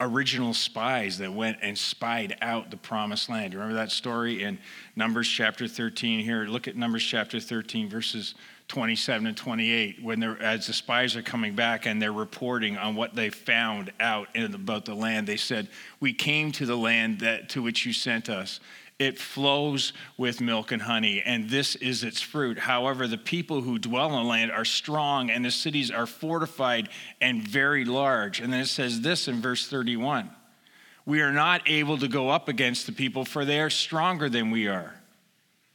original 0.00 0.52
spies 0.52 1.18
that 1.18 1.32
went 1.32 1.58
and 1.62 1.78
spied 1.78 2.36
out 2.42 2.70
the 2.70 2.76
promised 2.76 3.28
land. 3.28 3.54
Remember 3.54 3.74
that 3.74 3.92
story 3.92 4.42
in 4.42 4.58
Numbers 4.96 5.28
chapter 5.28 5.68
13 5.68 6.20
here? 6.20 6.44
Look 6.44 6.66
at 6.66 6.76
Numbers 6.76 7.04
chapter 7.04 7.38
13, 7.38 7.88
verses 7.88 8.34
27 8.68 9.26
and 9.26 9.36
28, 9.36 10.02
when 10.02 10.20
they're, 10.20 10.40
as 10.42 10.66
the 10.66 10.72
spies 10.72 11.14
are 11.16 11.22
coming 11.22 11.54
back 11.54 11.86
and 11.86 12.00
they're 12.00 12.12
reporting 12.12 12.76
on 12.76 12.96
what 12.96 13.14
they 13.14 13.30
found 13.30 13.92
out 14.00 14.28
in, 14.34 14.52
about 14.54 14.84
the 14.84 14.94
land. 14.94 15.26
They 15.26 15.36
said, 15.36 15.68
We 16.00 16.12
came 16.12 16.50
to 16.52 16.66
the 16.66 16.76
land 16.76 17.20
that, 17.20 17.50
to 17.50 17.62
which 17.62 17.86
you 17.86 17.92
sent 17.92 18.28
us 18.28 18.60
it 18.98 19.18
flows 19.18 19.92
with 20.16 20.40
milk 20.40 20.70
and 20.70 20.82
honey, 20.82 21.20
and 21.24 21.50
this 21.50 21.74
is 21.76 22.04
its 22.04 22.20
fruit. 22.20 22.58
However, 22.58 23.08
the 23.08 23.18
people 23.18 23.62
who 23.62 23.78
dwell 23.78 24.08
in 24.08 24.22
the 24.22 24.28
land 24.28 24.52
are 24.52 24.64
strong, 24.64 25.30
and 25.30 25.44
the 25.44 25.50
cities 25.50 25.90
are 25.90 26.06
fortified 26.06 26.88
and 27.20 27.42
very 27.42 27.84
large. 27.84 28.40
And 28.40 28.52
then 28.52 28.60
it 28.60 28.66
says 28.66 29.00
this 29.00 29.26
in 29.26 29.40
verse 29.40 29.66
31 29.66 30.30
We 31.04 31.22
are 31.22 31.32
not 31.32 31.68
able 31.68 31.98
to 31.98 32.08
go 32.08 32.30
up 32.30 32.48
against 32.48 32.86
the 32.86 32.92
people, 32.92 33.24
for 33.24 33.44
they 33.44 33.60
are 33.60 33.70
stronger 33.70 34.28
than 34.28 34.50
we 34.50 34.68
are. 34.68 34.94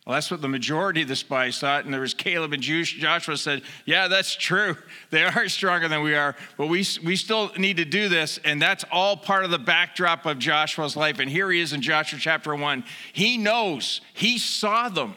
Well, 0.10 0.16
that's 0.16 0.32
what 0.32 0.42
the 0.42 0.48
majority 0.48 1.04
of 1.04 1.08
the 1.08 1.16
spies 1.16 1.60
thought. 1.60 1.86
And 1.86 1.94
there 1.94 2.02
was 2.02 2.16
Caleb 2.16 2.52
and 2.52 2.64
Joshua 2.64 3.38
said, 3.38 3.62
Yeah, 3.86 4.08
that's 4.08 4.36
true. 4.36 4.76
They 5.12 5.24
are 5.24 5.48
stronger 5.48 5.88
than 5.88 6.02
we 6.02 6.16
are, 6.16 6.36
but 6.58 6.66
we, 6.66 6.84
we 7.06 7.16
still 7.16 7.52
need 7.58 7.78
to 7.78 7.86
do 7.86 8.10
this. 8.10 8.40
And 8.44 8.60
that's 8.60 8.84
all 8.92 9.16
part 9.16 9.46
of 9.46 9.52
the 9.52 9.60
backdrop 9.60 10.26
of 10.26 10.40
Joshua's 10.40 10.96
life. 10.96 11.20
And 11.20 11.30
here 11.30 11.52
he 11.52 11.60
is 11.60 11.74
in 11.74 11.84
Joshua 11.84 12.18
chapter 12.20 12.56
1. 12.56 12.84
He 13.14 13.38
knows, 13.38 14.02
he 14.16 14.40
saw 14.40 14.90
them. 14.90 15.14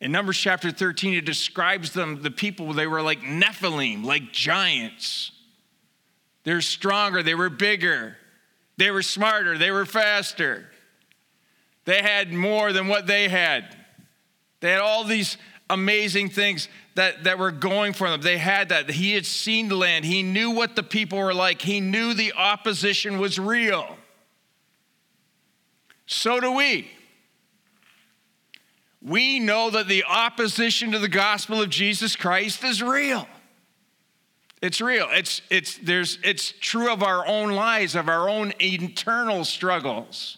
In 0.00 0.12
Numbers 0.12 0.38
chapter 0.38 0.70
13, 0.70 1.14
it 1.14 1.24
describes 1.24 1.92
them, 1.92 2.22
the 2.22 2.30
people, 2.30 2.72
they 2.72 2.86
were 2.86 3.02
like 3.02 3.20
Nephilim, 3.20 4.04
like 4.04 4.32
giants. 4.32 5.32
They're 6.44 6.60
stronger, 6.60 7.20
they 7.20 7.34
were 7.34 7.50
bigger, 7.50 8.16
they 8.76 8.92
were 8.92 9.02
smarter, 9.02 9.58
they 9.58 9.72
were 9.72 9.86
faster. 9.86 10.69
They 11.90 12.02
had 12.02 12.32
more 12.32 12.72
than 12.72 12.86
what 12.86 13.08
they 13.08 13.28
had. 13.28 13.64
They 14.60 14.70
had 14.70 14.78
all 14.78 15.02
these 15.02 15.36
amazing 15.68 16.28
things 16.28 16.68
that, 16.94 17.24
that 17.24 17.36
were 17.36 17.50
going 17.50 17.94
for 17.94 18.08
them. 18.08 18.20
They 18.20 18.38
had 18.38 18.68
that. 18.68 18.88
He 18.88 19.14
had 19.14 19.26
seen 19.26 19.66
the 19.66 19.74
land. 19.74 20.04
He 20.04 20.22
knew 20.22 20.52
what 20.52 20.76
the 20.76 20.84
people 20.84 21.18
were 21.18 21.34
like. 21.34 21.60
He 21.60 21.80
knew 21.80 22.14
the 22.14 22.32
opposition 22.34 23.18
was 23.18 23.40
real. 23.40 23.96
So 26.06 26.38
do 26.38 26.52
we. 26.52 26.88
We 29.02 29.40
know 29.40 29.70
that 29.70 29.88
the 29.88 30.04
opposition 30.04 30.92
to 30.92 31.00
the 31.00 31.08
gospel 31.08 31.60
of 31.60 31.70
Jesus 31.70 32.14
Christ 32.14 32.62
is 32.62 32.80
real. 32.80 33.26
It's 34.62 34.80
real. 34.80 35.08
It's, 35.10 35.42
it's, 35.50 35.76
there's, 35.78 36.20
it's 36.22 36.52
true 36.60 36.92
of 36.92 37.02
our 37.02 37.26
own 37.26 37.50
lives, 37.50 37.96
of 37.96 38.08
our 38.08 38.28
own 38.28 38.52
internal 38.60 39.44
struggles. 39.44 40.36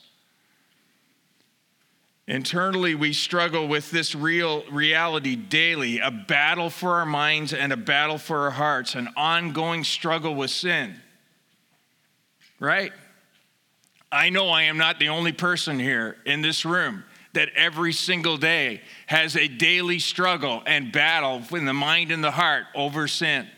Internally, 2.28 2.94
we 2.94 3.12
struggle 3.12 3.66
with 3.66 3.90
this 3.90 4.14
real 4.14 4.62
reality 4.70 5.34
daily 5.34 5.98
a 5.98 6.10
battle 6.10 6.70
for 6.70 6.96
our 6.96 7.06
minds 7.06 7.52
and 7.52 7.72
a 7.72 7.76
battle 7.76 8.18
for 8.18 8.40
our 8.40 8.50
hearts, 8.50 8.94
an 8.94 9.08
ongoing 9.16 9.82
struggle 9.82 10.34
with 10.34 10.50
sin. 10.50 10.94
Right? 12.60 12.92
I 14.12 14.30
know 14.30 14.50
I 14.50 14.62
am 14.62 14.78
not 14.78 15.00
the 15.00 15.08
only 15.08 15.32
person 15.32 15.80
here 15.80 16.16
in 16.24 16.42
this 16.42 16.64
room 16.64 17.02
that 17.32 17.48
every 17.56 17.92
single 17.92 18.36
day 18.36 18.82
has 19.06 19.36
a 19.36 19.48
daily 19.48 19.98
struggle 19.98 20.62
and 20.66 20.92
battle 20.92 21.42
in 21.50 21.64
the 21.64 21.72
mind 21.72 22.12
and 22.12 22.22
the 22.22 22.30
heart 22.30 22.66
over 22.74 23.08
sin. 23.08 23.48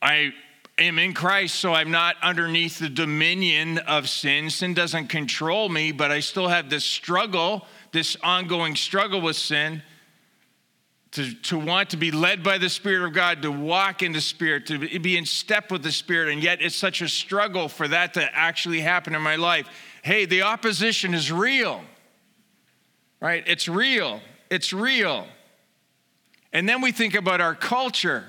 I 0.00 0.34
am 0.78 0.98
in 0.98 1.14
Christ, 1.14 1.56
so 1.56 1.72
I'm 1.72 1.90
not 1.90 2.16
underneath 2.22 2.78
the 2.78 2.88
dominion 2.88 3.78
of 3.78 4.08
sin. 4.08 4.50
Sin 4.50 4.74
doesn't 4.74 5.08
control 5.08 5.68
me, 5.68 5.92
but 5.92 6.10
I 6.10 6.20
still 6.20 6.48
have 6.48 6.68
this 6.68 6.84
struggle, 6.84 7.66
this 7.92 8.16
ongoing 8.22 8.74
struggle 8.76 9.20
with 9.20 9.36
sin. 9.36 9.82
To, 11.12 11.32
to 11.32 11.58
want 11.60 11.90
to 11.90 11.96
be 11.96 12.10
led 12.10 12.42
by 12.42 12.58
the 12.58 12.68
Spirit 12.68 13.06
of 13.06 13.12
God, 13.12 13.40
to 13.42 13.52
walk 13.52 14.02
in 14.02 14.10
the 14.10 14.20
Spirit, 14.20 14.66
to 14.66 14.78
be 14.98 15.16
in 15.16 15.24
step 15.24 15.70
with 15.70 15.84
the 15.84 15.92
Spirit, 15.92 16.32
and 16.32 16.42
yet 16.42 16.60
it's 16.60 16.74
such 16.74 17.02
a 17.02 17.08
struggle 17.08 17.68
for 17.68 17.86
that 17.86 18.14
to 18.14 18.36
actually 18.36 18.80
happen 18.80 19.14
in 19.14 19.22
my 19.22 19.36
life. 19.36 19.68
Hey, 20.02 20.24
the 20.24 20.42
opposition 20.42 21.14
is 21.14 21.30
real, 21.30 21.84
right? 23.20 23.44
It's 23.46 23.68
real. 23.68 24.22
It's 24.50 24.72
real. 24.72 25.28
And 26.52 26.68
then 26.68 26.80
we 26.80 26.90
think 26.90 27.14
about 27.14 27.40
our 27.40 27.54
culture 27.54 28.24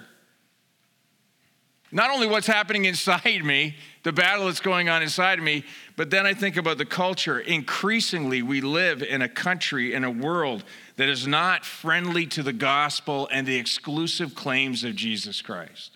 not 1.96 2.12
only 2.12 2.28
what's 2.28 2.46
happening 2.46 2.84
inside 2.84 3.42
me, 3.42 3.74
the 4.04 4.12
battle 4.12 4.48
that's 4.48 4.60
going 4.60 4.90
on 4.90 5.02
inside 5.02 5.40
of 5.40 5.46
me, 5.46 5.64
but 5.96 6.10
then 6.10 6.26
I 6.26 6.34
think 6.34 6.58
about 6.58 6.78
the 6.78 6.86
culture. 6.86 7.40
Increasingly, 7.40 8.42
we 8.42 8.60
live 8.60 9.02
in 9.02 9.22
a 9.22 9.30
country, 9.30 9.94
in 9.94 10.04
a 10.04 10.12
world 10.12 10.66
that 10.98 11.08
is 11.08 11.26
not 11.26 11.64
friendly 11.64 12.26
to 12.28 12.44
the 12.44 12.52
gospel 12.52 13.30
and 13.32 13.48
the 13.48 13.56
exclusive 13.56 14.36
claims 14.36 14.84
of 14.84 14.94
Jesus 14.98 15.42
Christ. 15.42 15.96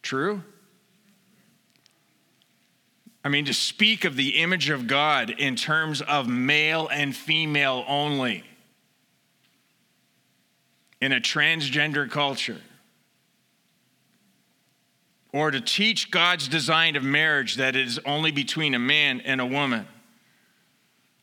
True? 0.00 0.44
I 3.24 3.28
mean, 3.30 3.46
to 3.46 3.54
speak 3.54 4.04
of 4.04 4.14
the 4.14 4.40
image 4.40 4.70
of 4.70 4.86
God 4.86 5.28
in 5.28 5.56
terms 5.56 6.02
of 6.02 6.28
male 6.28 6.86
and 6.86 7.16
female 7.16 7.84
only 7.88 8.44
in 11.04 11.12
a 11.12 11.20
transgender 11.20 12.10
culture, 12.10 12.62
or 15.34 15.50
to 15.50 15.60
teach 15.60 16.10
God's 16.10 16.48
design 16.48 16.96
of 16.96 17.02
marriage 17.02 17.56
that 17.56 17.76
it 17.76 17.86
is 17.86 18.00
only 18.06 18.30
between 18.30 18.72
a 18.72 18.78
man 18.78 19.20
and 19.20 19.38
a 19.38 19.44
woman, 19.44 19.86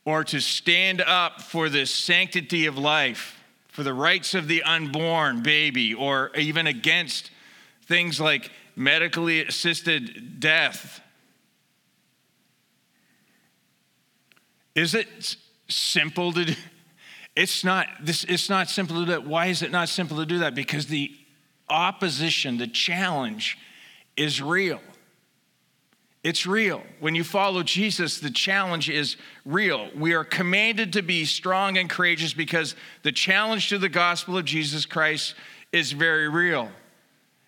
or 0.04 0.22
to 0.22 0.40
stand 0.40 1.00
up 1.00 1.40
for 1.40 1.68
the 1.68 1.84
sanctity 1.84 2.66
of 2.66 2.78
life, 2.78 3.42
for 3.66 3.82
the 3.82 3.92
rights 3.92 4.34
of 4.34 4.46
the 4.46 4.62
unborn 4.62 5.42
baby, 5.42 5.92
or 5.92 6.30
even 6.36 6.68
against 6.68 7.32
things 7.84 8.20
like 8.20 8.52
medically 8.76 9.44
assisted 9.44 10.38
death. 10.38 11.00
Is 14.76 14.94
it 14.94 15.08
simple 15.68 16.32
to? 16.34 16.54
It's 17.34 17.64
not, 17.64 17.86
this, 18.02 18.24
it's 18.24 18.50
not 18.50 18.68
simple 18.68 18.96
to 18.96 19.06
do 19.06 19.10
that. 19.12 19.26
Why 19.26 19.46
is 19.46 19.62
it 19.62 19.70
not 19.70 19.88
simple 19.88 20.18
to 20.18 20.26
do 20.26 20.40
that? 20.40 20.54
Because 20.54 20.86
the 20.86 21.10
opposition, 21.68 22.58
the 22.58 22.66
challenge 22.66 23.56
is 24.16 24.42
real. 24.42 24.80
It's 26.22 26.46
real. 26.46 26.82
When 27.00 27.14
you 27.14 27.24
follow 27.24 27.62
Jesus, 27.62 28.20
the 28.20 28.30
challenge 28.30 28.88
is 28.88 29.16
real. 29.44 29.88
We 29.96 30.12
are 30.12 30.24
commanded 30.24 30.92
to 30.92 31.02
be 31.02 31.24
strong 31.24 31.78
and 31.78 31.90
courageous 31.90 32.32
because 32.32 32.76
the 33.02 33.10
challenge 33.10 33.70
to 33.70 33.78
the 33.78 33.88
gospel 33.88 34.38
of 34.38 34.44
Jesus 34.44 34.86
Christ 34.86 35.34
is 35.72 35.92
very 35.92 36.28
real. 36.28 36.70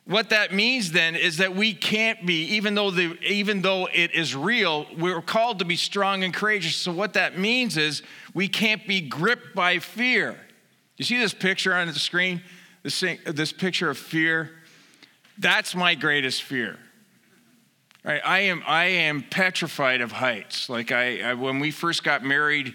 What 0.07 0.31
that 0.31 0.53
means 0.53 0.93
then 0.93 1.17
is 1.17 1.39
that 1.39 1.57
we 1.57 1.73
can't 1.73 2.27
be, 2.27 2.45
even 2.57 2.75
though, 2.75 2.91
the, 2.91 3.17
even 3.23 3.63
though 3.63 3.89
it 3.93 4.15
is 4.15 4.37
real, 4.37 4.87
we're 4.99 5.23
called 5.23 5.61
to 5.61 5.65
be 5.65 5.77
strong 5.77 6.25
and 6.25 6.35
courageous. 6.35 6.77
So, 6.77 6.93
what 6.93 7.15
that 7.15 7.39
means 7.39 7.79
is 7.79 8.03
we 8.35 8.47
can't 8.47 8.87
be 8.87 9.01
gripped 9.01 9.55
by 9.55 9.79
fear. 9.79 10.39
You 10.99 11.07
see 11.07 11.19
this 11.19 11.33
picture 11.33 11.75
on 11.75 11.87
the 11.87 11.95
screen? 11.95 12.43
This, 12.83 13.01
thing, 13.01 13.19
this 13.25 13.51
picture 13.51 13.89
of 13.89 13.97
fear? 13.97 14.51
That's 15.39 15.75
my 15.75 15.95
greatest 15.95 16.43
fear. 16.43 16.79
Right? 18.05 18.21
I 18.23 18.41
am, 18.41 18.63
I 18.67 18.85
am 18.85 19.25
petrified 19.31 20.03
of 20.03 20.13
heights. 20.13 20.69
Like 20.69 20.93
I, 20.93 21.31
I, 21.31 21.35
when 21.35 21.61
we 21.61 21.71
first 21.71 22.05
got 22.05 22.23
married, 22.23 22.75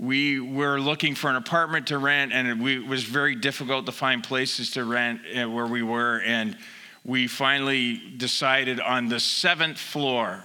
we 0.00 0.40
were 0.40 0.80
looking 0.80 1.14
for 1.14 1.28
an 1.28 1.36
apartment 1.36 1.88
to 1.88 1.98
rent, 1.98 2.32
and 2.32 2.48
it 2.48 2.86
was 2.86 3.04
very 3.04 3.34
difficult 3.34 3.84
to 3.84 3.92
find 3.92 4.24
places 4.24 4.70
to 4.70 4.84
rent 4.84 5.20
uh, 5.36 5.48
where 5.48 5.66
we 5.66 5.82
were. 5.82 6.22
And 6.22 6.56
we 7.04 7.26
finally 7.26 8.00
decided 8.16 8.80
on 8.80 9.08
the 9.08 9.20
seventh 9.20 9.78
floor 9.78 10.42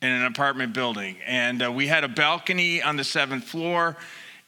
in 0.00 0.10
an 0.10 0.24
apartment 0.24 0.74
building. 0.74 1.16
And 1.26 1.64
uh, 1.64 1.72
we 1.72 1.88
had 1.88 2.04
a 2.04 2.08
balcony 2.08 2.82
on 2.82 2.96
the 2.96 3.02
seventh 3.02 3.44
floor. 3.44 3.96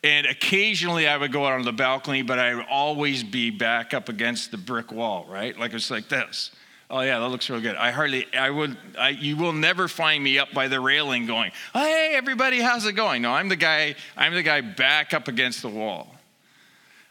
And 0.05 0.27
occasionally 0.29 1.09
I 1.09 1.17
would 1.17 1.33
go 1.33 1.45
out 1.45 1.55
on 1.55 1.65
the 1.65 1.73
balcony, 1.73 2.23
but 2.23 2.39
I 2.39 2.55
would 2.55 2.67
always 2.71 3.25
be 3.25 3.51
back 3.51 3.95
up 3.95 4.09
against 4.09 4.53
the 4.53 4.59
brick 4.59 4.93
wall, 4.93 5.27
right? 5.29 5.59
Like 5.59 5.73
it's 5.75 5.91
like 5.91 6.09
this. 6.09 6.53
Oh 6.89 7.01
yeah, 7.01 7.19
that 7.19 7.29
looks 7.29 7.51
real 7.51 7.61
good. 7.61 7.75
I 7.75 7.91
hardly, 7.91 8.27
I 8.33 8.49
would, 8.49 8.77
I, 8.97 9.09
you 9.09 9.37
will 9.37 9.53
never 9.53 9.89
find 9.89 10.23
me 10.23 10.39
up 10.39 10.53
by 10.53 10.69
the 10.69 10.79
railing 10.79 11.27
going, 11.27 11.51
"Hey, 11.73 12.13
everybody, 12.15 12.61
how's 12.61 12.87
it 12.87 12.93
going?" 12.93 13.23
No, 13.23 13.33
I'm 13.33 13.49
the 13.49 13.57
guy. 13.57 13.97
I'm 14.17 14.35
the 14.35 14.43
guy 14.43 14.61
back 14.61 15.13
up 15.13 15.27
against 15.27 15.63
the 15.63 15.69
wall. 15.69 16.15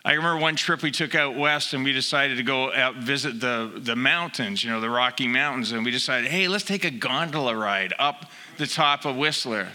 I 0.05 0.13
remember 0.13 0.39
one 0.39 0.55
trip 0.55 0.81
we 0.81 0.91
took 0.91 1.13
out 1.13 1.35
west, 1.35 1.73
and 1.73 1.83
we 1.83 1.91
decided 1.91 2.37
to 2.37 2.43
go 2.43 2.71
out 2.73 2.95
visit 2.95 3.41
the 3.41 3.69
the 3.75 3.97
mountains, 3.97 4.63
you 4.63 4.69
know, 4.69 4.79
the 4.79 4.89
Rocky 4.89 5.27
Mountains, 5.27 5.73
and 5.73 5.83
we 5.83 5.91
decided, 5.91 6.31
hey, 6.31 6.47
let's 6.47 6.63
take 6.63 6.85
a 6.85 6.91
gondola 6.91 7.55
ride 7.55 7.93
up 7.99 8.31
the 8.57 8.67
top 8.67 9.03
of 9.03 9.17
Whistler. 9.17 9.67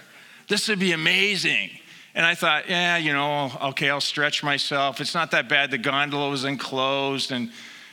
This 0.48 0.66
would 0.68 0.78
be 0.78 0.92
amazing. 0.92 1.70
And 2.14 2.26
I 2.26 2.34
thought, 2.34 2.68
yeah, 2.68 2.96
you 2.96 3.12
know, 3.12 3.52
okay, 3.70 3.88
I'll 3.90 4.00
stretch 4.00 4.42
myself. 4.42 5.00
It's 5.00 5.14
not 5.14 5.30
that 5.30 5.48
bad. 5.48 5.70
The 5.70 5.78
gondola 5.78 6.30
was 6.30 6.44
enclosed, 6.44 7.32
and 7.32 7.52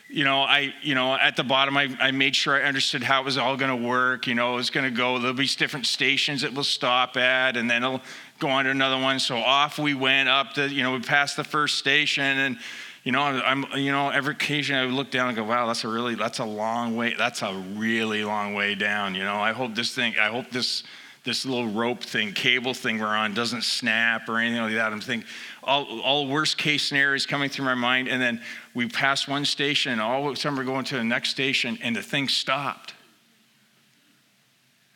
you 0.09 0.23
know, 0.23 0.41
I, 0.41 0.73
you 0.81 0.95
know, 0.95 1.15
at 1.15 1.35
the 1.35 1.43
bottom, 1.43 1.75
I, 1.75 1.95
I 1.99 2.11
made 2.11 2.35
sure 2.35 2.55
I 2.55 2.63
understood 2.63 3.03
how 3.03 3.21
it 3.21 3.25
was 3.25 3.37
all 3.37 3.57
going 3.57 3.77
to 3.77 3.87
work. 3.87 4.25
You 4.25 4.35
know, 4.35 4.53
it 4.53 4.55
was 4.55 4.69
going 4.69 4.85
to 4.85 4.95
go. 4.95 5.19
There'll 5.19 5.35
be 5.35 5.47
different 5.47 5.85
stations 5.85 6.43
it 6.43 6.53
will 6.53 6.63
stop 6.63 7.17
at, 7.17 7.57
and 7.57 7.69
then 7.69 7.83
it'll 7.83 8.01
go 8.39 8.47
on 8.47 8.65
to 8.65 8.71
another 8.71 9.01
one. 9.01 9.19
So 9.19 9.35
off 9.35 9.79
we 9.79 9.93
went 9.93 10.29
up 10.29 10.53
the, 10.53 10.69
you 10.69 10.83
know, 10.83 10.93
we 10.93 11.01
passed 11.01 11.35
the 11.35 11.43
first 11.43 11.77
station, 11.77 12.23
and 12.23 12.57
you 13.03 13.11
know, 13.11 13.21
I'm, 13.21 13.65
you 13.75 13.91
know, 13.91 14.09
every 14.09 14.33
occasion 14.33 14.75
I 14.75 14.85
would 14.85 14.93
look 14.93 15.11
down 15.11 15.29
and 15.29 15.37
go, 15.37 15.43
wow, 15.43 15.67
that's 15.67 15.83
a 15.83 15.87
really, 15.87 16.15
that's 16.15 16.39
a 16.39 16.45
long 16.45 16.95
way. 16.95 17.13
That's 17.17 17.41
a 17.41 17.53
really 17.75 18.23
long 18.23 18.53
way 18.53 18.75
down. 18.75 19.15
You 19.15 19.23
know, 19.23 19.35
I 19.35 19.53
hope 19.53 19.75
this 19.75 19.93
thing, 19.93 20.15
I 20.19 20.27
hope 20.27 20.51
this 20.51 20.83
this 21.27 21.45
little 21.45 21.67
rope 21.67 22.01
thing, 22.01 22.31
cable 22.31 22.73
thing 22.73 22.99
we're 22.99 23.07
on 23.07 23.33
doesn't 23.33 23.63
snap 23.63 24.29
or 24.29 24.39
anything 24.39 24.61
like 24.61 24.73
that. 24.75 24.93
I'm 24.93 25.01
thinking 25.01 25.27
all, 25.61 25.99
all 25.99 26.25
worst 26.25 26.57
case 26.57 26.83
scenarios 26.83 27.25
coming 27.25 27.49
through 27.49 27.65
my 27.65 27.75
mind. 27.75 28.07
And 28.07 28.21
then 28.21 28.41
we 28.73 28.87
passed 28.87 29.27
one 29.27 29.43
station 29.43 29.91
and 29.91 30.01
all 30.01 30.25
of 30.25 30.33
a 30.33 30.35
sudden 30.37 30.57
we're 30.57 30.63
going 30.63 30.85
to 30.85 30.95
the 30.95 31.03
next 31.03 31.29
station 31.31 31.77
and 31.83 31.93
the 31.93 32.01
thing 32.01 32.29
stopped. 32.29 32.93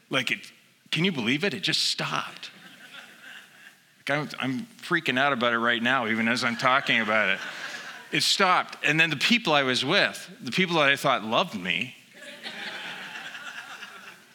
Like 0.09 0.31
it, 0.31 0.39
can 0.89 1.03
you 1.03 1.11
believe 1.11 1.43
it? 1.43 1.53
It 1.53 1.63
just 1.63 1.83
stopped. 1.83 2.49
Like 3.99 4.17
I'm, 4.17 4.29
I'm 4.39 4.67
freaking 4.81 5.19
out 5.19 5.33
about 5.33 5.51
it 5.51 5.59
right 5.59 5.83
now, 5.83 6.07
even 6.07 6.29
as 6.29 6.45
I'm 6.45 6.55
talking 6.55 7.01
about 7.01 7.27
it. 7.27 7.39
It 8.13 8.23
stopped. 8.23 8.77
And 8.85 8.97
then 8.97 9.09
the 9.09 9.17
people 9.17 9.51
I 9.51 9.63
was 9.63 9.83
with, 9.83 10.29
the 10.41 10.51
people 10.51 10.77
that 10.77 10.89
I 10.89 10.95
thought 10.95 11.25
loved 11.25 11.55
me, 11.55 11.95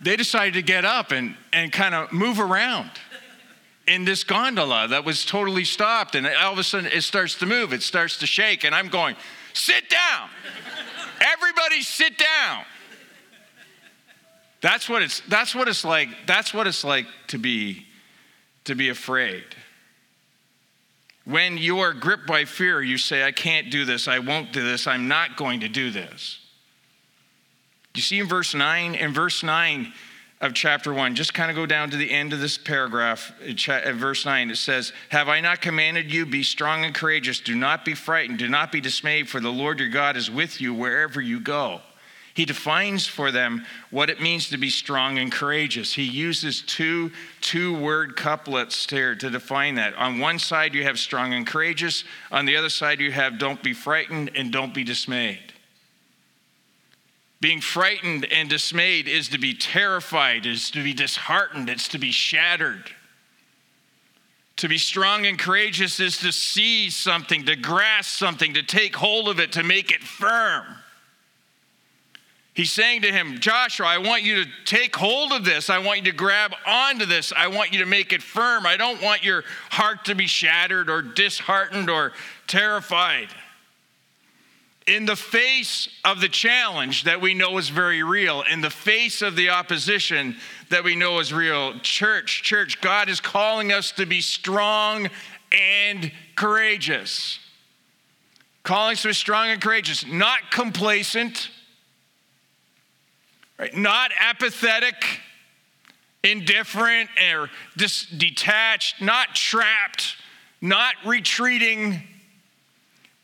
they 0.00 0.16
decided 0.16 0.54
to 0.54 0.62
get 0.62 0.84
up 0.84 1.10
and, 1.10 1.36
and 1.52 1.72
kind 1.72 1.94
of 1.94 2.12
move 2.12 2.40
around 2.40 2.90
in 3.86 4.04
this 4.04 4.24
gondola 4.24 4.88
that 4.88 5.04
was 5.04 5.24
totally 5.24 5.64
stopped. 5.64 6.14
And 6.14 6.26
all 6.26 6.52
of 6.52 6.58
a 6.58 6.64
sudden 6.64 6.90
it 6.92 7.02
starts 7.02 7.36
to 7.36 7.46
move, 7.46 7.72
it 7.72 7.82
starts 7.82 8.18
to 8.18 8.26
shake. 8.26 8.64
And 8.64 8.74
I'm 8.74 8.88
going, 8.88 9.16
sit 9.52 9.88
down. 9.88 10.28
Everybody 11.20 11.82
sit 11.82 12.18
down. 12.18 12.64
That's 14.60 14.88
what 14.88 15.02
it's 15.02 15.20
that's 15.28 15.54
what 15.54 15.68
it's 15.68 15.84
like. 15.84 16.08
That's 16.26 16.52
what 16.52 16.66
it's 16.66 16.82
like 16.82 17.06
to 17.28 17.38
be 17.38 17.86
to 18.64 18.74
be 18.74 18.88
afraid. 18.88 19.44
When 21.24 21.58
you 21.58 21.80
are 21.80 21.92
gripped 21.92 22.26
by 22.26 22.44
fear, 22.44 22.80
you 22.80 22.98
say, 22.98 23.24
I 23.24 23.32
can't 23.32 23.70
do 23.70 23.84
this, 23.84 24.06
I 24.06 24.20
won't 24.20 24.52
do 24.52 24.62
this, 24.62 24.86
I'm 24.86 25.08
not 25.08 25.36
going 25.36 25.60
to 25.60 25.68
do 25.68 25.90
this. 25.90 26.38
You 27.96 28.02
see 28.02 28.18
in 28.18 28.28
verse 28.28 28.54
9, 28.54 28.94
in 28.94 29.12
verse 29.14 29.42
9 29.42 29.92
of 30.42 30.52
chapter 30.52 30.92
1, 30.92 31.14
just 31.14 31.32
kind 31.32 31.50
of 31.50 31.56
go 31.56 31.64
down 31.64 31.88
to 31.90 31.96
the 31.96 32.10
end 32.10 32.34
of 32.34 32.40
this 32.40 32.58
paragraph, 32.58 33.32
at 33.40 33.94
verse 33.94 34.26
9, 34.26 34.50
it 34.50 34.56
says, 34.56 34.92
Have 35.08 35.30
I 35.30 35.40
not 35.40 35.62
commanded 35.62 36.12
you, 36.12 36.26
be 36.26 36.42
strong 36.42 36.84
and 36.84 36.94
courageous? 36.94 37.40
Do 37.40 37.54
not 37.54 37.86
be 37.86 37.94
frightened, 37.94 38.38
do 38.38 38.48
not 38.48 38.70
be 38.70 38.82
dismayed, 38.82 39.30
for 39.30 39.40
the 39.40 39.50
Lord 39.50 39.80
your 39.80 39.88
God 39.88 40.16
is 40.18 40.30
with 40.30 40.60
you 40.60 40.74
wherever 40.74 41.22
you 41.22 41.40
go. 41.40 41.80
He 42.34 42.44
defines 42.44 43.06
for 43.06 43.30
them 43.30 43.64
what 43.90 44.10
it 44.10 44.20
means 44.20 44.50
to 44.50 44.58
be 44.58 44.68
strong 44.68 45.16
and 45.16 45.32
courageous. 45.32 45.94
He 45.94 46.02
uses 46.02 46.60
two 46.60 47.10
two 47.40 47.74
word 47.74 48.14
couplets 48.14 48.84
here 48.90 49.14
to 49.14 49.30
define 49.30 49.76
that. 49.76 49.94
On 49.94 50.18
one 50.18 50.38
side, 50.38 50.74
you 50.74 50.82
have 50.82 50.98
strong 50.98 51.32
and 51.32 51.46
courageous. 51.46 52.04
On 52.30 52.44
the 52.44 52.58
other 52.58 52.68
side, 52.68 53.00
you 53.00 53.10
have 53.10 53.38
don't 53.38 53.62
be 53.62 53.72
frightened 53.72 54.32
and 54.34 54.52
don't 54.52 54.74
be 54.74 54.84
dismayed. 54.84 55.54
Being 57.40 57.60
frightened 57.60 58.24
and 58.32 58.48
dismayed 58.48 59.08
is 59.08 59.28
to 59.28 59.38
be 59.38 59.54
terrified, 59.54 60.46
is 60.46 60.70
to 60.70 60.82
be 60.82 60.94
disheartened, 60.94 61.68
it's 61.68 61.88
to 61.88 61.98
be 61.98 62.10
shattered. 62.10 62.90
To 64.56 64.68
be 64.68 64.78
strong 64.78 65.26
and 65.26 65.38
courageous 65.38 66.00
is 66.00 66.16
to 66.18 66.32
seize 66.32 66.96
something, 66.96 67.44
to 67.44 67.56
grasp 67.56 68.18
something, 68.18 68.54
to 68.54 68.62
take 68.62 68.96
hold 68.96 69.28
of 69.28 69.38
it, 69.38 69.52
to 69.52 69.62
make 69.62 69.92
it 69.92 70.02
firm. 70.02 70.64
He's 72.54 72.72
saying 72.72 73.02
to 73.02 73.12
him, 73.12 73.38
Joshua, 73.38 73.86
I 73.86 73.98
want 73.98 74.22
you 74.22 74.42
to 74.42 74.50
take 74.64 74.96
hold 74.96 75.32
of 75.32 75.44
this. 75.44 75.68
I 75.68 75.76
want 75.76 75.98
you 75.98 76.04
to 76.10 76.16
grab 76.16 76.54
onto 76.66 77.04
this. 77.04 77.34
I 77.36 77.48
want 77.48 77.74
you 77.74 77.80
to 77.80 77.86
make 77.86 78.14
it 78.14 78.22
firm. 78.22 78.64
I 78.64 78.78
don't 78.78 79.02
want 79.02 79.22
your 79.22 79.44
heart 79.68 80.06
to 80.06 80.14
be 80.14 80.26
shattered 80.26 80.88
or 80.88 81.02
disheartened 81.02 81.90
or 81.90 82.12
terrified 82.46 83.28
in 84.86 85.04
the 85.04 85.16
face 85.16 85.88
of 86.04 86.20
the 86.20 86.28
challenge 86.28 87.04
that 87.04 87.20
we 87.20 87.34
know 87.34 87.58
is 87.58 87.68
very 87.68 88.02
real, 88.02 88.42
in 88.50 88.60
the 88.60 88.70
face 88.70 89.20
of 89.20 89.34
the 89.34 89.50
opposition 89.50 90.36
that 90.70 90.84
we 90.84 90.94
know 90.94 91.18
is 91.18 91.32
real, 91.32 91.78
church, 91.80 92.42
church, 92.44 92.80
God 92.80 93.08
is 93.08 93.20
calling 93.20 93.72
us 93.72 93.90
to 93.92 94.06
be 94.06 94.20
strong 94.20 95.08
and 95.50 96.12
courageous. 96.36 97.40
Calling 98.62 98.92
us 98.92 99.02
to 99.02 99.08
be 99.08 99.14
strong 99.14 99.48
and 99.50 99.60
courageous, 99.60 100.06
not 100.06 100.52
complacent, 100.52 101.50
right? 103.58 103.76
Not 103.76 104.12
apathetic, 104.20 105.20
indifferent, 106.22 107.10
or 107.32 107.50
dis- 107.76 108.06
detached, 108.06 109.02
not 109.02 109.34
trapped, 109.34 110.14
not 110.60 110.94
retreating 111.04 112.04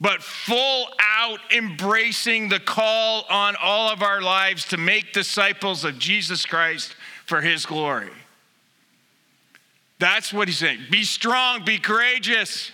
but 0.03 0.21
full 0.21 0.89
out 1.01 1.39
embracing 1.55 2.49
the 2.49 2.59
call 2.59 3.25
on 3.31 3.55
all 3.63 3.89
of 3.89 4.03
our 4.03 4.21
lives 4.21 4.65
to 4.67 4.77
make 4.77 5.13
disciples 5.13 5.85
of 5.85 5.97
Jesus 5.97 6.45
Christ 6.45 6.97
for 7.25 7.41
his 7.41 7.65
glory. 7.65 8.11
That's 10.01 10.33
what 10.33 10.49
he's 10.49 10.59
saying. 10.59 10.81
Be 10.91 11.05
strong, 11.05 11.65
be 11.65 11.79
courageous. 11.79 12.73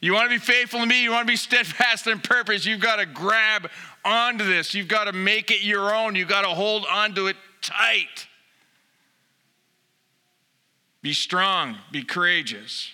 You 0.00 0.12
want 0.12 0.30
to 0.30 0.36
be 0.36 0.38
faithful 0.38 0.78
to 0.78 0.86
me, 0.86 1.02
you 1.02 1.10
want 1.10 1.26
to 1.26 1.32
be 1.32 1.36
steadfast 1.36 2.06
in 2.06 2.20
purpose, 2.20 2.64
you've 2.64 2.80
got 2.80 2.96
to 2.96 3.06
grab 3.06 3.68
onto 4.04 4.44
this. 4.44 4.72
You've 4.72 4.88
got 4.88 5.04
to 5.04 5.12
make 5.12 5.50
it 5.50 5.62
your 5.62 5.94
own. 5.94 6.14
You've 6.14 6.28
got 6.28 6.42
to 6.42 6.48
hold 6.48 6.86
onto 6.90 7.26
it 7.26 7.36
tight. 7.60 8.28
Be 11.02 11.12
strong, 11.12 11.76
be 11.90 12.04
courageous. 12.04 12.90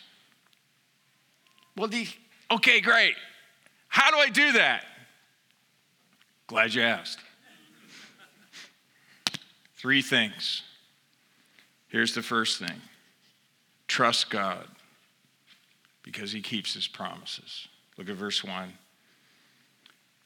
Well, 1.77 1.89
the, 1.89 2.09
okay, 2.51 2.81
great. 2.81 3.15
How 3.99 4.13
do 4.13 4.17
I 4.19 4.29
do 4.29 4.53
that? 4.53 4.85
Glad 6.47 6.73
you 6.73 6.83
asked. 6.83 7.19
Three 9.75 10.03
things. 10.03 10.63
Here's 11.89 12.15
the 12.15 12.23
first 12.23 12.61
thing 12.61 12.81
trust 13.89 14.31
God 14.31 14.69
because 16.05 16.31
he 16.31 16.41
keeps 16.41 16.75
his 16.75 16.87
promises. 16.87 17.67
Look 17.97 18.09
at 18.09 18.15
verse 18.15 18.45
1. 18.45 18.73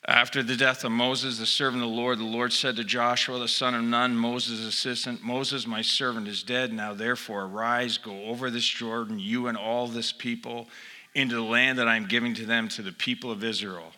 After 0.07 0.43
the 0.43 0.57
death 0.57 0.85
of 0.85 0.93
Moses, 0.93 1.39
the 1.39 1.47
servant 1.47 1.83
of 1.83 1.89
the 1.89 1.97
Lord, 1.97 2.19
the 2.19 2.25
Lord 2.25 2.53
said 2.53 2.77
to 2.77 2.85
Joshua, 2.85 3.39
the 3.39 3.49
son 3.49 3.75
of 3.75 3.83
Nun, 3.83 4.15
Moses' 4.15 4.67
assistant, 4.67 5.23
Moses, 5.23 5.67
my 5.67 5.81
servant, 5.81 6.29
is 6.29 6.43
dead. 6.43 6.75
Now 6.75 6.93
therefore 6.93 7.45
arise, 7.45 7.97
go 7.97 8.25
over 8.25 8.51
this 8.51 8.69
Jordan, 8.69 9.19
you 9.19 9.47
and 9.47 9.57
all 9.57 9.87
this 9.87 10.13
people 10.13 10.69
into 11.15 11.35
the 11.35 11.43
land 11.43 11.79
that 11.79 11.89
I'm 11.89 12.07
giving 12.07 12.35
to 12.35 12.47
them, 12.47 12.69
to 12.71 12.83
the 12.83 12.93
people 12.93 13.31
of 13.31 13.45
Israel. 13.45 13.93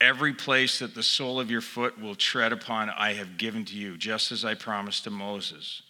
Every 0.00 0.34
place 0.34 0.80
that 0.80 0.94
the 0.94 1.02
sole 1.02 1.40
of 1.40 1.50
your 1.50 1.60
foot 1.60 2.00
will 2.00 2.14
tread 2.14 2.52
upon, 2.52 2.90
I 2.90 3.14
have 3.14 3.38
given 3.38 3.64
to 3.66 3.76
you, 3.76 3.96
just 3.96 4.32
as 4.32 4.44
I 4.44 4.54
promised 4.54 5.04
to 5.04 5.10
Moses. 5.10 5.82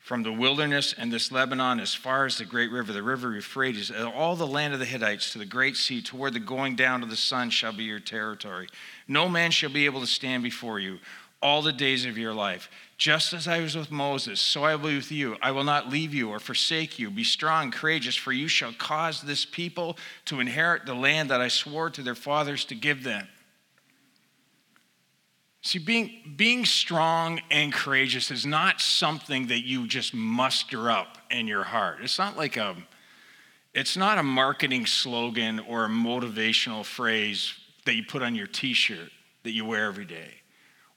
from 0.00 0.22
the 0.22 0.32
wilderness 0.32 0.94
and 0.96 1.12
this 1.12 1.30
Lebanon 1.30 1.78
as 1.78 1.94
far 1.94 2.24
as 2.24 2.38
the 2.38 2.44
great 2.44 2.72
river, 2.72 2.92
the 2.92 3.02
river 3.02 3.32
Euphrates, 3.34 3.92
all 3.92 4.34
the 4.34 4.46
land 4.46 4.72
of 4.72 4.80
the 4.80 4.86
Hittites 4.86 5.32
to 5.32 5.38
the 5.38 5.44
great 5.44 5.76
sea, 5.76 6.02
toward 6.02 6.32
the 6.32 6.40
going 6.40 6.74
down 6.74 7.02
of 7.02 7.10
the 7.10 7.16
sun 7.16 7.50
shall 7.50 7.72
be 7.72 7.84
your 7.84 8.00
territory. 8.00 8.66
No 9.06 9.28
man 9.28 9.50
shall 9.50 9.70
be 9.70 9.84
able 9.84 10.00
to 10.00 10.06
stand 10.06 10.42
before 10.42 10.80
you 10.80 10.98
all 11.42 11.62
the 11.62 11.72
days 11.72 12.06
of 12.06 12.18
your 12.18 12.34
life. 12.34 12.70
Just 13.00 13.32
as 13.32 13.48
I 13.48 13.60
was 13.60 13.74
with 13.74 13.90
Moses, 13.90 14.38
so 14.38 14.62
I 14.62 14.74
will 14.74 14.90
be 14.90 14.96
with 14.96 15.10
you. 15.10 15.38
I 15.40 15.52
will 15.52 15.64
not 15.64 15.88
leave 15.88 16.12
you 16.12 16.28
or 16.28 16.38
forsake 16.38 16.98
you. 16.98 17.08
Be 17.08 17.24
strong, 17.24 17.70
courageous, 17.70 18.14
for 18.14 18.30
you 18.30 18.46
shall 18.46 18.74
cause 18.74 19.22
this 19.22 19.46
people 19.46 19.96
to 20.26 20.38
inherit 20.38 20.84
the 20.84 20.92
land 20.92 21.30
that 21.30 21.40
I 21.40 21.48
swore 21.48 21.88
to 21.88 22.02
their 22.02 22.14
fathers 22.14 22.66
to 22.66 22.74
give 22.74 23.02
them. 23.02 23.26
See, 25.62 25.78
being, 25.78 26.34
being 26.36 26.66
strong 26.66 27.40
and 27.50 27.72
courageous 27.72 28.30
is 28.30 28.44
not 28.44 28.82
something 28.82 29.46
that 29.46 29.60
you 29.60 29.86
just 29.86 30.12
muster 30.12 30.90
up 30.90 31.16
in 31.30 31.46
your 31.46 31.64
heart. 31.64 32.00
It's 32.02 32.18
not 32.18 32.36
like 32.36 32.58
a, 32.58 32.76
it's 33.72 33.96
not 33.96 34.18
a 34.18 34.22
marketing 34.22 34.84
slogan 34.84 35.58
or 35.58 35.86
a 35.86 35.88
motivational 35.88 36.84
phrase 36.84 37.54
that 37.86 37.94
you 37.94 38.04
put 38.04 38.20
on 38.20 38.34
your 38.34 38.46
t 38.46 38.74
shirt 38.74 39.10
that 39.44 39.52
you 39.52 39.64
wear 39.64 39.86
every 39.86 40.04
day. 40.04 40.39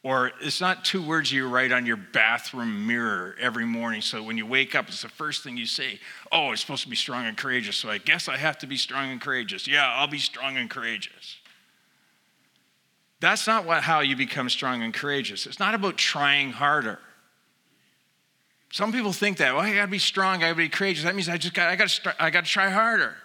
Or 0.03 0.33
it's 0.41 0.59
not 0.59 0.83
two 0.83 1.01
words 1.01 1.31
you 1.31 1.47
write 1.47 1.71
on 1.71 1.85
your 1.85 1.95
bathroom 1.95 2.85
mirror 2.85 3.35
every 3.39 3.65
morning. 3.65 4.01
So 4.01 4.21
when 4.21 4.37
you 4.37 4.45
wake 4.45 4.75
up, 4.75 4.89
it's 4.89 5.01
the 5.01 5.07
first 5.07 5.43
thing 5.43 5.55
you 5.55 5.65
say. 5.65 5.97
Oh, 6.29 6.51
it's 6.51 6.59
supposed 6.59 6.83
to 6.83 6.89
be 6.89 6.95
strong 6.97 7.25
and 7.25 7.37
courageous. 7.37 7.77
So 7.77 7.89
I 7.89 7.99
guess 7.99 8.27
I 8.27 8.35
have 8.35 8.57
to 8.59 8.67
be 8.67 8.75
strong 8.75 9.11
and 9.11 9.21
courageous. 9.21 9.65
Yeah, 9.65 9.87
I'll 9.87 10.07
be 10.07 10.19
strong 10.19 10.57
and 10.57 10.69
courageous. 10.69 11.37
That's 13.21 13.47
not 13.47 13.65
what, 13.65 13.83
how 13.83 14.01
you 14.01 14.17
become 14.17 14.49
strong 14.49 14.83
and 14.83 14.93
courageous. 14.93 15.47
It's 15.47 15.59
not 15.59 15.73
about 15.73 15.95
trying 15.95 16.51
harder. 16.51 16.99
Some 18.69 18.91
people 18.91 19.13
think 19.13 19.37
that, 19.37 19.53
well, 19.53 19.63
I 19.63 19.73
gotta 19.73 19.89
be 19.89 19.99
strong, 19.99 20.37
I 20.37 20.47
gotta 20.47 20.55
be 20.55 20.67
courageous. 20.67 21.05
That 21.05 21.15
means 21.15 21.29
I 21.29 21.37
just 21.37 21.53
got 21.53 21.69
I 21.69 21.77
gotta 21.77 22.15
I 22.21 22.29
gotta 22.29 22.47
try 22.47 22.69
harder. 22.69 23.15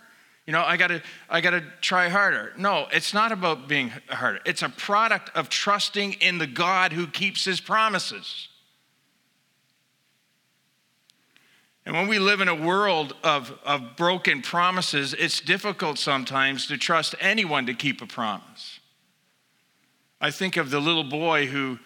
You 0.49 0.53
know, 0.53 0.63
I 0.63 0.79
gotta 0.79 1.03
I 1.29 1.43
gotta 1.43 1.63
try 1.83 2.09
harder. 2.09 2.55
No, 2.57 2.87
it's 2.91 3.13
not 3.13 3.33
about 3.33 3.69
being 3.69 3.93
harder. 4.09 4.41
It's 4.47 4.63
a 4.63 4.71
product 4.71 5.29
of 5.37 5.51
trusting 5.51 6.15
in 6.15 6.39
the 6.39 6.47
God 6.47 6.95
who 6.95 7.07
keeps 7.07 7.45
his 7.45 7.61
promises. 7.61 8.49
And 11.85 11.95
when 11.95 12.09
we 12.09 12.19
live 12.19 12.41
in 12.41 12.49
a 12.49 12.55
world 12.55 13.15
of, 13.23 13.59
of 13.63 13.95
broken 13.99 14.41
promises, 14.41 15.13
it's 15.13 15.39
difficult 15.39 15.99
sometimes 15.99 16.67
to 16.69 16.79
trust 16.79 17.15
anyone 17.21 17.67
to 17.67 17.75
keep 17.75 18.01
a 18.01 18.07
promise. 18.07 18.81
I 20.19 20.31
think 20.31 20.57
of 20.57 20.71
the 20.71 20.81
little 20.81 21.05
boy 21.05 21.45
who 21.45 21.79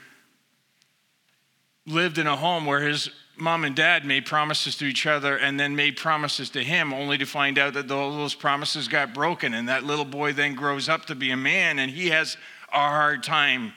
lived 1.84 2.16
in 2.16 2.28
a 2.28 2.36
home 2.36 2.66
where 2.66 2.82
his 2.82 3.10
mom 3.36 3.64
and 3.64 3.74
dad 3.74 4.04
made 4.04 4.26
promises 4.26 4.76
to 4.76 4.84
each 4.84 5.06
other 5.06 5.36
and 5.36 5.58
then 5.58 5.74
made 5.74 5.96
promises 5.96 6.50
to 6.50 6.62
him, 6.62 6.92
only 6.92 7.18
to 7.18 7.24
find 7.24 7.58
out 7.58 7.74
that 7.74 7.88
those 7.88 8.34
promises 8.34 8.88
got 8.88 9.14
broken. 9.14 9.54
And 9.54 9.68
that 9.68 9.84
little 9.84 10.04
boy 10.04 10.32
then 10.32 10.54
grows 10.54 10.88
up 10.88 11.06
to 11.06 11.14
be 11.14 11.30
a 11.30 11.36
man 11.36 11.78
and 11.78 11.90
he 11.90 12.10
has 12.10 12.36
a 12.72 12.78
hard 12.78 13.22
time 13.22 13.72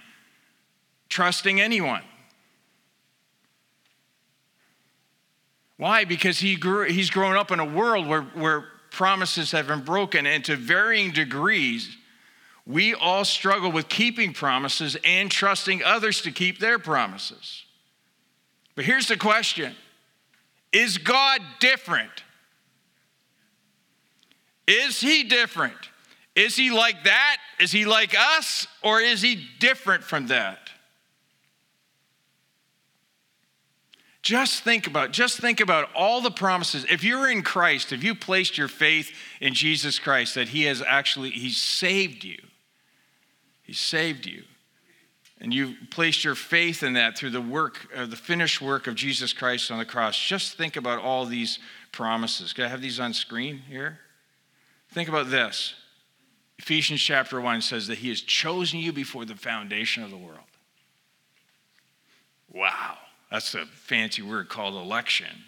trusting 1.10 1.60
anyone. 1.60 2.04
Why? 5.78 6.06
Because 6.06 6.40
he 6.40 6.56
grew, 6.56 6.86
he's 6.86 7.10
grown 7.10 7.36
up 7.36 7.52
in 7.52 7.60
a 7.60 7.66
world 7.66 8.08
where, 8.08 8.22
where 8.22 8.66
promises 8.92 9.52
have 9.52 9.68
been 9.68 9.82
broken 9.82 10.26
and 10.26 10.44
to 10.46 10.56
varying 10.56 11.12
degrees 11.12 11.98
we 12.68 12.96
all 12.96 13.26
struggle 13.26 13.72
with 13.72 13.88
keeping 13.90 14.34
promises 14.34 14.98
and 15.06 15.30
trusting 15.30 15.84
others 15.84 16.22
to 16.22 16.32
keep 16.32 16.60
their 16.60 16.80
promises. 16.80 17.65
But 18.76 18.86
here's 18.86 19.08
the 19.08 19.18
question 19.18 19.76
Is 20.72 20.98
God 20.98 21.42
different? 21.60 22.24
Is 24.68 25.00
he 25.00 25.24
different? 25.24 25.90
Is 26.36 26.56
he 26.56 26.70
like 26.70 27.06
that? 27.06 27.38
Is 27.60 27.72
he 27.72 27.86
like 27.86 28.16
us? 28.18 28.68
Or 28.84 29.00
is 29.00 29.22
he 29.22 29.48
different 29.60 30.04
from 30.04 30.28
that? 30.28 30.70
Just 34.22 34.64
think 34.64 34.88
about 34.88 35.12
just 35.12 35.40
think 35.40 35.60
about 35.60 35.88
all 35.94 36.20
the 36.20 36.32
promises. 36.32 36.84
If 36.90 37.04
you're 37.04 37.30
in 37.30 37.44
Christ, 37.44 37.94
if 37.94 38.04
you 38.04 38.16
placed 38.16 38.58
your 38.58 38.68
faith 38.68 39.12
in 39.40 39.54
Jesus 39.54 40.00
Christ 40.00 40.34
that 40.34 40.50
he 40.50 40.64
has 40.64 40.82
actually 40.82 41.30
he's 41.30 41.58
saved 41.58 42.24
you. 42.24 42.40
He 43.62 43.74
saved 43.74 44.26
you. 44.26 44.44
And 45.42 45.54
you 45.54 45.76
placed 45.90 46.24
your 46.24 46.36
faith 46.36 46.82
in 46.82 46.94
that 46.94 47.18
through 47.18 47.32
the 47.32 47.42
work, 47.42 47.88
uh, 47.96 48.06
the 48.06 48.16
finished 48.16 48.62
work 48.62 48.88
of 48.88 48.96
Jesus 48.96 49.34
Christ 49.34 49.70
on 49.70 49.78
the 49.78 49.86
cross. 49.86 50.18
Just 50.18 50.56
think 50.58 50.78
about 50.78 51.00
all 51.00 51.26
these 51.26 51.60
promises. 51.92 52.54
Can 52.54 52.66
I 52.66 52.68
have 52.70 52.82
these 52.82 53.00
on 53.00 53.14
screen 53.14 53.58
here? 53.58 54.00
Think 54.92 55.10
about 55.10 55.30
this. 55.30 55.74
Ephesians 56.58 57.02
chapter 57.02 57.42
1 57.42 57.62
says 57.62 57.88
that 57.88 57.98
He 57.98 58.10
has 58.10 58.22
chosen 58.22 58.80
you 58.80 58.94
before 58.94 59.26
the 59.26 59.36
foundation 59.36 60.04
of 60.04 60.10
the 60.10 60.18
world. 60.18 60.40
Wow, 62.52 62.98
that's 63.30 63.54
a 63.56 63.66
fancy 63.66 64.22
word 64.22 64.48
called 64.48 64.76
election. 64.76 65.44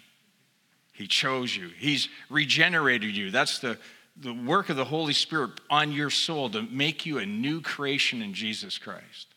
He 0.92 1.06
chose 1.06 1.56
you, 1.56 1.70
He's 1.78 2.10
regenerated 2.28 3.16
you. 3.16 3.30
That's 3.30 3.58
the 3.58 3.78
the 4.20 4.34
work 4.34 4.68
of 4.68 4.76
the 4.76 4.84
Holy 4.84 5.12
Spirit 5.12 5.60
on 5.70 5.92
your 5.92 6.10
soul 6.10 6.50
to 6.50 6.62
make 6.62 7.06
you 7.06 7.18
a 7.18 7.26
new 7.26 7.60
creation 7.60 8.20
in 8.20 8.34
Jesus 8.34 8.76
Christ. 8.78 9.28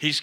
He's 0.00 0.22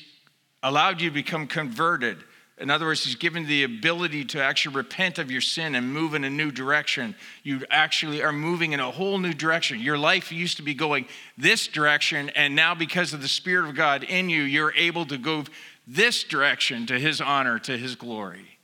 allowed 0.64 1.02
you 1.02 1.10
to 1.10 1.14
become 1.14 1.46
converted. 1.46 2.18
In 2.58 2.72
other 2.72 2.88
words, 2.88 3.06
He's 3.06 3.14
given 3.14 3.46
the 3.46 3.64
ability 3.64 4.26
to 4.26 4.44
actually 4.44 4.76
repent 4.76 5.20
of 5.20 5.30
your 5.30 5.40
sin 5.40 5.76
and 5.76 5.94
move 5.94 6.16
in 6.16 6.24
a 6.24 6.32
new 6.32 6.50
direction. 6.50 7.14
You 7.44 7.62
actually 7.70 8.24
are 8.24 8.34
moving 8.34 8.72
in 8.72 8.80
a 8.80 8.90
whole 8.90 9.20
new 9.20 9.34
direction. 9.34 9.80
Your 9.80 10.00
life 10.00 10.32
used 10.32 10.58
to 10.58 10.64
be 10.64 10.74
going 10.74 11.06
this 11.38 11.68
direction, 11.68 12.30
and 12.30 12.56
now 12.56 12.74
because 12.74 13.14
of 13.14 13.22
the 13.22 13.28
Spirit 13.28 13.70
of 13.70 13.76
God 13.76 14.04
in 14.04 14.32
you, 14.32 14.42
you're 14.42 14.74
able 14.74 15.06
to 15.06 15.18
go 15.20 15.44
this 15.86 16.24
direction 16.24 16.88
to 16.88 16.98
His 16.98 17.22
honor, 17.22 17.60
to 17.60 17.78
His 17.78 17.96
glory. 17.96 18.58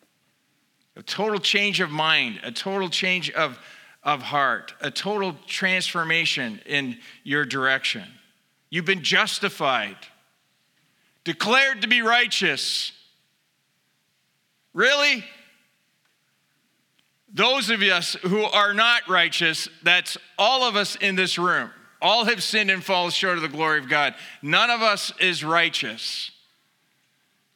A 0.95 1.03
total 1.03 1.39
change 1.39 1.79
of 1.79 1.91
mind, 1.91 2.39
a 2.43 2.51
total 2.51 2.89
change 2.89 3.29
of, 3.29 3.59
of 4.03 4.23
heart, 4.23 4.73
a 4.81 4.89
total 4.89 5.35
transformation 5.45 6.59
in 6.65 6.97
your 7.23 7.45
direction. 7.45 8.05
You've 8.71 8.85
been 8.85 9.03
justified, 9.03 9.97
declared 11.23 11.81
to 11.81 11.87
be 11.87 12.01
righteous. 12.01 12.91
Really? 14.73 15.23
Those 17.33 17.69
of 17.69 17.81
us 17.81 18.13
who 18.23 18.43
are 18.43 18.73
not 18.73 19.07
righteous, 19.07 19.67
that's 19.81 20.17
all 20.37 20.67
of 20.67 20.75
us 20.75 20.95
in 20.95 21.15
this 21.15 21.37
room. 21.37 21.71
All 22.01 22.25
have 22.25 22.43
sinned 22.43 22.69
and 22.69 22.83
fall 22.83 23.09
short 23.09 23.37
of 23.37 23.41
the 23.41 23.47
glory 23.47 23.79
of 23.79 23.87
God. 23.87 24.13
None 24.41 24.69
of 24.69 24.81
us 24.81 25.13
is 25.19 25.43
righteous. 25.43 26.31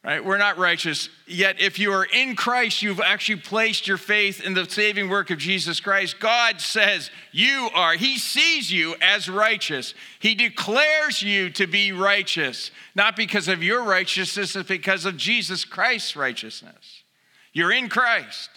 Right? 0.08 0.24
We're 0.24 0.38
not 0.38 0.58
righteous. 0.58 1.10
Yet, 1.28 1.60
if 1.60 1.80
you 1.80 1.92
are 1.92 2.06
in 2.06 2.38
Christ, 2.38 2.82
you've 2.82 3.02
actually 3.02 3.42
placed 3.42 3.90
your 3.90 3.98
faith 3.98 4.40
in 4.40 4.54
the 4.54 4.64
saving 4.64 5.10
work 5.10 5.32
of 5.32 5.38
Jesus 5.38 5.82
Christ. 5.82 6.22
God 6.22 6.62
says 6.62 7.12
you 7.34 7.70
are. 7.76 7.92
He 7.96 8.18
sees 8.18 8.72
you 8.72 8.96
as 9.02 9.28
righteous. 9.28 9.94
He 10.20 10.34
declares 10.34 11.22
you 11.22 11.50
to 11.50 11.68
be 11.68 11.92
righteous, 11.92 12.72
not 12.96 13.18
because 13.18 13.50
of 13.50 13.62
your 13.62 13.84
righteousness, 13.84 14.56
it's 14.56 14.70
because 14.70 15.04
of 15.04 15.18
Jesus 15.18 15.66
Christ's 15.66 16.16
righteousness. 16.16 17.04
You're 17.52 17.74
in 17.74 17.90
Christ. 17.90 18.50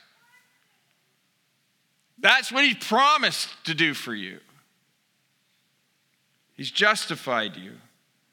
That's 2.21 2.53
what 2.53 2.63
He 2.63 2.75
promised 2.77 3.49
to 3.65 3.75
do 3.75 3.93
for 3.93 4.15
you. 4.15 4.39
He's 6.55 6.71
justified 6.71 7.57
you. 7.57 7.73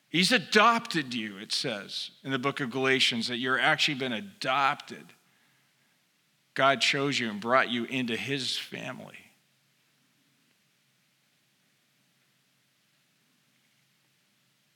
He's 0.09 0.31
adopted 0.31 1.13
you, 1.13 1.37
it 1.37 1.51
says 1.51 2.11
in 2.23 2.31
the 2.31 2.39
book 2.39 2.59
of 2.61 2.69
Galatians, 2.69 3.27
that 3.27 3.37
you're 3.37 3.59
actually 3.59 3.95
been 3.95 4.13
adopted. 4.13 5.03
God 6.53 6.79
chose 6.79 7.19
you 7.19 7.29
and 7.29 7.41
brought 7.41 7.69
you 7.69 7.83
into 7.85 8.15
his 8.15 8.57
family. 8.57 9.17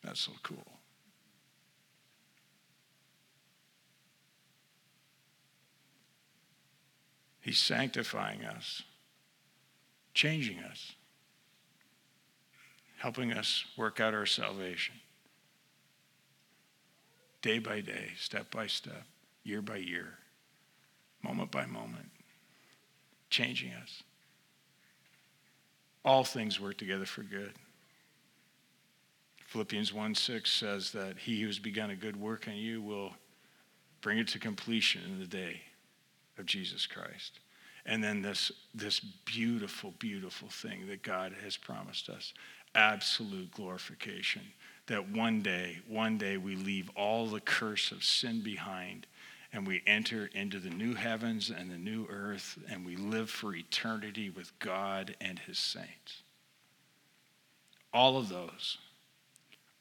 That's 0.04 0.20
so 0.20 0.34
cool. 0.44 0.58
He's 7.40 7.58
sanctifying 7.58 8.44
us, 8.44 8.84
changing 10.14 10.60
us, 10.60 10.92
helping 12.98 13.32
us 13.32 13.66
work 13.78 14.00
out 14.00 14.14
our 14.14 14.26
salvation 14.26 14.96
day 17.42 17.60
by 17.60 17.82
day, 17.82 18.10
step 18.20 18.52
by 18.52 18.68
step, 18.68 19.04
year 19.44 19.62
by 19.62 19.78
year, 19.78 20.18
moment 21.24 21.52
by 21.52 21.66
moment, 21.66 22.10
changing 23.30 23.74
us. 23.74 24.04
All 26.04 26.24
things 26.24 26.60
work 26.60 26.78
together 26.78 27.06
for 27.06 27.24
good. 27.24 27.54
Philippians 29.48 29.94
1 29.94 30.16
6 30.16 30.52
says 30.52 30.92
that 30.92 31.18
he 31.18 31.42
who's 31.42 31.60
begun 31.60 31.90
a 31.90 31.96
good 31.96 32.16
work 32.16 32.48
in 32.48 32.54
you 32.54 32.82
will 32.82 33.12
bring 34.02 34.18
it 34.18 34.28
to 34.30 34.40
completion 34.40 35.02
in 35.06 35.20
the 35.20 35.28
day 35.28 35.62
of 36.38 36.46
Jesus 36.46 36.88
Christ. 36.88 37.40
And 37.86 38.04
then 38.04 38.22
this, 38.22 38.52
this 38.74 39.00
beautiful, 39.00 39.94
beautiful 40.00 40.48
thing 40.50 40.88
that 40.88 41.04
God 41.04 41.34
has 41.44 41.58
promised 41.58 42.10
us 42.10 42.34
absolute 42.74 43.52
glorification. 43.52 44.44
That 44.92 45.08
one 45.08 45.42
day, 45.42 45.80
one 45.88 46.18
day 46.18 46.36
we 46.36 46.58
leave 46.58 46.90
all 46.98 47.26
the 47.26 47.40
curse 47.40 47.94
of 47.94 48.04
sin 48.04 48.42
behind 48.42 49.08
and 49.54 49.66
we 49.66 49.82
enter 49.88 50.30
into 50.34 50.60
the 50.60 50.70
new 50.70 50.96
heavens 50.96 51.50
and 51.50 51.72
the 51.72 51.78
new 51.78 52.08
earth 52.10 52.60
and 52.70 52.86
we 52.86 52.98
live 52.98 53.30
for 53.30 53.56
eternity 53.56 54.30
with 54.30 54.52
God 54.60 55.16
and 55.22 55.40
his 55.40 55.58
saints. 55.58 56.24
All 57.94 58.18
of 58.18 58.28
those 58.28 58.80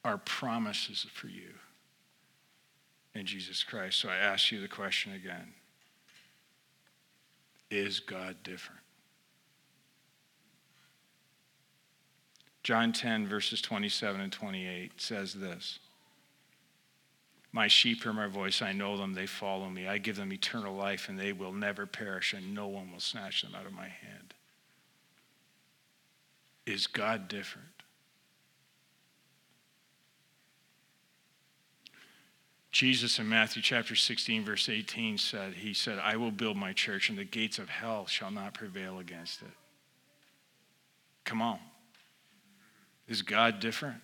are 0.04 0.18
promises 0.18 1.04
for 1.12 1.26
you 1.26 1.54
in 3.12 3.26
Jesus 3.26 3.64
Christ. 3.64 3.98
So 3.98 4.10
I 4.10 4.14
ask 4.14 4.52
you 4.52 4.60
the 4.60 4.68
question 4.68 5.12
again 5.12 5.54
Is 7.68 7.98
God 7.98 8.36
different? 8.44 8.79
John 12.62 12.92
10, 12.92 13.26
verses 13.26 13.62
27 13.62 14.20
and 14.20 14.32
28 14.32 15.00
says 15.00 15.34
this 15.34 15.78
My 17.52 17.68
sheep 17.68 18.02
hear 18.02 18.12
my 18.12 18.26
voice, 18.26 18.60
I 18.60 18.72
know 18.72 18.96
them, 18.96 19.14
they 19.14 19.26
follow 19.26 19.68
me. 19.68 19.88
I 19.88 19.98
give 19.98 20.16
them 20.16 20.32
eternal 20.32 20.74
life, 20.74 21.08
and 21.08 21.18
they 21.18 21.32
will 21.32 21.52
never 21.52 21.86
perish, 21.86 22.34
and 22.34 22.54
no 22.54 22.66
one 22.66 22.92
will 22.92 23.00
snatch 23.00 23.42
them 23.42 23.54
out 23.54 23.66
of 23.66 23.72
my 23.72 23.88
hand. 23.88 24.34
Is 26.66 26.86
God 26.86 27.28
different? 27.28 27.66
Jesus 32.72 33.18
in 33.18 33.28
Matthew 33.28 33.62
chapter 33.62 33.96
16, 33.96 34.44
verse 34.44 34.68
18 34.68 35.18
said, 35.18 35.54
He 35.54 35.74
said, 35.74 35.98
I 35.98 36.16
will 36.16 36.30
build 36.30 36.56
my 36.56 36.72
church, 36.72 37.08
and 37.08 37.18
the 37.18 37.24
gates 37.24 37.58
of 37.58 37.68
hell 37.68 38.06
shall 38.06 38.30
not 38.30 38.54
prevail 38.54 39.00
against 39.00 39.42
it. 39.42 39.48
Come 41.24 41.42
on. 41.42 41.58
Is 43.10 43.22
God 43.22 43.58
different? 43.58 44.00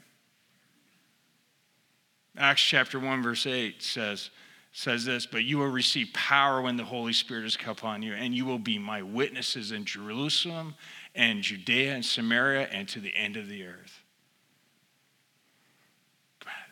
Acts 2.37 2.61
chapter 2.61 2.99
1, 2.99 3.23
verse 3.23 3.47
8 3.47 3.81
says, 3.81 4.31
says 4.73 5.05
this, 5.05 5.25
but 5.25 5.45
you 5.45 5.59
will 5.59 5.71
receive 5.71 6.09
power 6.13 6.61
when 6.61 6.77
the 6.77 6.85
Holy 6.85 7.13
Spirit 7.13 7.45
has 7.45 7.57
come 7.57 7.71
upon 7.71 8.03
you, 8.03 8.13
and 8.13 8.35
you 8.35 8.45
will 8.45 8.59
be 8.59 8.79
my 8.79 9.01
witnesses 9.01 9.71
in 9.71 9.85
Jerusalem 9.85 10.75
and 11.15 11.41
Judea 11.41 11.95
and 11.95 12.05
Samaria 12.05 12.69
and 12.73 12.89
to 12.89 13.01
the 13.01 13.15
end 13.15 13.37
of 13.37 13.49
the 13.49 13.65
earth. 13.65 14.03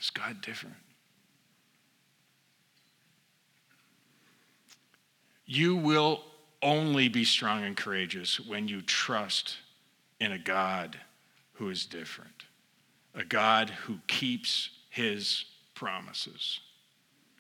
Is 0.01 0.11
God 0.11 0.43
different? 0.43 0.77
You 5.47 5.77
will 5.77 6.21
only 6.61 7.09
be 7.09 7.25
strong 7.25 7.63
and 7.63 7.77
courageous 7.77 8.41
when 8.41 8.67
you 8.67 8.83
trust 8.83 9.57
in 10.21 10.33
a 10.33 10.39
God 10.39 10.99
who 11.55 11.71
is 11.71 11.87
different, 11.87 12.45
a 13.15 13.25
God 13.25 13.71
who 13.71 13.99
keeps 14.07 14.71
his 14.91 15.45
promises. 15.75 16.61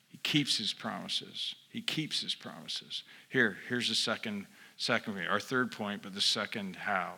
He 0.09 0.18
keeps 0.18 0.57
his 0.57 0.72
promises. 0.72 1.55
He 1.70 1.81
keeps 1.81 2.20
his 2.22 2.35
promises. 2.35 3.03
Here, 3.29 3.57
here's 3.68 3.88
the 3.88 3.94
second, 3.94 4.46
second 4.77 5.18
our 5.29 5.40
third 5.40 5.72
point, 5.72 6.03
but 6.03 6.14
the 6.14 6.20
second 6.20 6.77
how. 6.77 7.14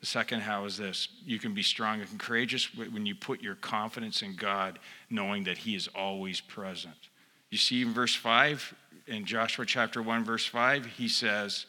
The 0.00 0.06
second 0.06 0.40
how 0.40 0.64
is 0.64 0.76
this 0.78 1.08
you 1.24 1.38
can 1.38 1.54
be 1.54 1.62
strong 1.62 2.00
and 2.00 2.18
courageous 2.18 2.74
when 2.74 3.04
you 3.04 3.14
put 3.14 3.42
your 3.42 3.56
confidence 3.56 4.22
in 4.22 4.36
God, 4.36 4.78
knowing 5.10 5.44
that 5.44 5.58
He 5.58 5.74
is 5.74 5.88
always 5.88 6.40
present. 6.40 7.08
You 7.50 7.58
see 7.58 7.82
in 7.82 7.92
verse 7.92 8.14
5, 8.14 8.74
in 9.06 9.24
Joshua 9.24 9.64
chapter 9.66 10.02
1, 10.02 10.24
verse 10.24 10.44
5, 10.44 10.86
he 10.86 11.08
says, 11.08 11.66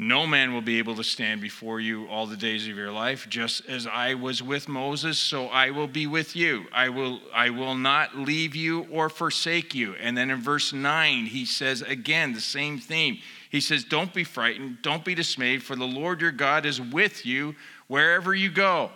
No 0.00 0.28
man 0.28 0.54
will 0.54 0.60
be 0.60 0.78
able 0.78 0.94
to 0.94 1.02
stand 1.02 1.40
before 1.40 1.80
you 1.80 2.06
all 2.06 2.24
the 2.24 2.36
days 2.36 2.68
of 2.68 2.76
your 2.76 2.92
life. 2.92 3.28
Just 3.28 3.66
as 3.66 3.84
I 3.84 4.14
was 4.14 4.40
with 4.40 4.68
Moses, 4.68 5.18
so 5.18 5.48
I 5.48 5.70
will 5.70 5.88
be 5.88 6.06
with 6.06 6.36
you. 6.36 6.66
I 6.72 6.88
will, 6.88 7.20
I 7.34 7.50
will 7.50 7.74
not 7.74 8.16
leave 8.16 8.54
you 8.54 8.86
or 8.92 9.08
forsake 9.08 9.74
you. 9.74 9.96
And 10.00 10.16
then 10.16 10.30
in 10.30 10.40
verse 10.40 10.72
9, 10.72 11.26
he 11.26 11.44
says 11.44 11.82
again 11.82 12.32
the 12.32 12.40
same 12.40 12.78
theme. 12.78 13.18
He 13.50 13.60
says, 13.60 13.82
Don't 13.82 14.14
be 14.14 14.22
frightened, 14.22 14.82
don't 14.82 15.04
be 15.04 15.16
dismayed, 15.16 15.64
for 15.64 15.74
the 15.74 15.84
Lord 15.84 16.20
your 16.20 16.30
God 16.30 16.64
is 16.64 16.80
with 16.80 17.26
you 17.26 17.56
wherever 17.88 18.32
you 18.32 18.52
go. 18.52 18.92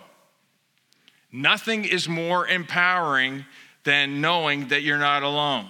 Nothing 1.33 1.83
is 1.83 2.07
more 2.07 2.47
empowering 2.47 3.43
than 3.83 4.21
knowing 4.21 4.69
that 4.69 4.83
you're 4.83 4.97
not 4.97 5.21
alone. 5.21 5.69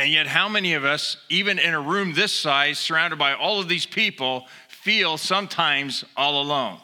And 0.00 0.10
yet, 0.10 0.26
how 0.26 0.48
many 0.48 0.72
of 0.72 0.82
us, 0.82 1.18
even 1.28 1.58
in 1.58 1.74
a 1.74 1.80
room 1.80 2.14
this 2.14 2.32
size, 2.32 2.78
surrounded 2.78 3.18
by 3.18 3.34
all 3.34 3.60
of 3.60 3.68
these 3.68 3.84
people, 3.84 4.46
feel 4.66 5.18
sometimes 5.18 6.06
all 6.16 6.40
alone? 6.40 6.78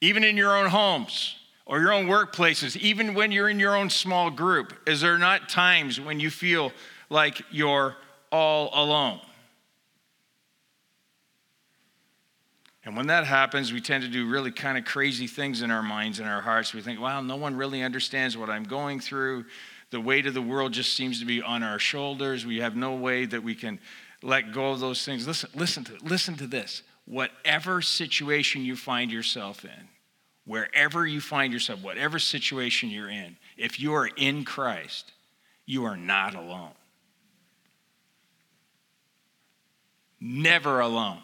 Even 0.00 0.24
in 0.24 0.34
your 0.34 0.56
own 0.56 0.70
homes 0.70 1.36
or 1.66 1.80
your 1.80 1.92
own 1.92 2.06
workplaces, 2.06 2.78
even 2.78 3.12
when 3.12 3.30
you're 3.30 3.50
in 3.50 3.60
your 3.60 3.76
own 3.76 3.90
small 3.90 4.30
group, 4.30 4.72
is 4.86 5.02
there 5.02 5.18
not 5.18 5.50
times 5.50 6.00
when 6.00 6.18
you 6.18 6.30
feel 6.30 6.72
like 7.10 7.42
you're 7.50 7.94
all 8.32 8.70
alone? 8.72 9.20
And 12.86 12.96
when 12.96 13.08
that 13.08 13.26
happens, 13.26 13.70
we 13.70 13.82
tend 13.82 14.02
to 14.02 14.08
do 14.08 14.26
really 14.26 14.50
kind 14.50 14.78
of 14.78 14.86
crazy 14.86 15.26
things 15.26 15.60
in 15.60 15.70
our 15.70 15.82
minds 15.82 16.20
and 16.20 16.28
our 16.28 16.40
hearts. 16.40 16.72
We 16.72 16.80
think, 16.80 17.00
wow, 17.00 17.20
no 17.20 17.36
one 17.36 17.54
really 17.54 17.82
understands 17.82 18.34
what 18.34 18.48
I'm 18.48 18.64
going 18.64 19.00
through. 19.00 19.44
The 19.94 20.00
weight 20.00 20.26
of 20.26 20.34
the 20.34 20.42
world 20.42 20.72
just 20.72 20.96
seems 20.96 21.20
to 21.20 21.24
be 21.24 21.40
on 21.40 21.62
our 21.62 21.78
shoulders. 21.78 22.44
We 22.44 22.58
have 22.58 22.74
no 22.74 22.96
way 22.96 23.26
that 23.26 23.44
we 23.44 23.54
can 23.54 23.78
let 24.24 24.50
go 24.50 24.72
of 24.72 24.80
those 24.80 25.04
things. 25.04 25.24
Listen, 25.24 25.50
listen 25.54 25.84
to, 25.84 25.92
listen 26.02 26.34
to 26.38 26.48
this. 26.48 26.82
Whatever 27.04 27.80
situation 27.80 28.64
you 28.64 28.74
find 28.74 29.12
yourself 29.12 29.64
in, 29.64 29.88
wherever 30.46 31.06
you 31.06 31.20
find 31.20 31.52
yourself, 31.52 31.80
whatever 31.80 32.18
situation 32.18 32.90
you're 32.90 33.08
in, 33.08 33.36
if 33.56 33.78
you 33.78 33.94
are 33.94 34.08
in 34.16 34.44
Christ, 34.44 35.12
you 35.64 35.84
are 35.84 35.96
not 35.96 36.34
alone. 36.34 36.74
Never 40.18 40.80
alone. 40.80 41.22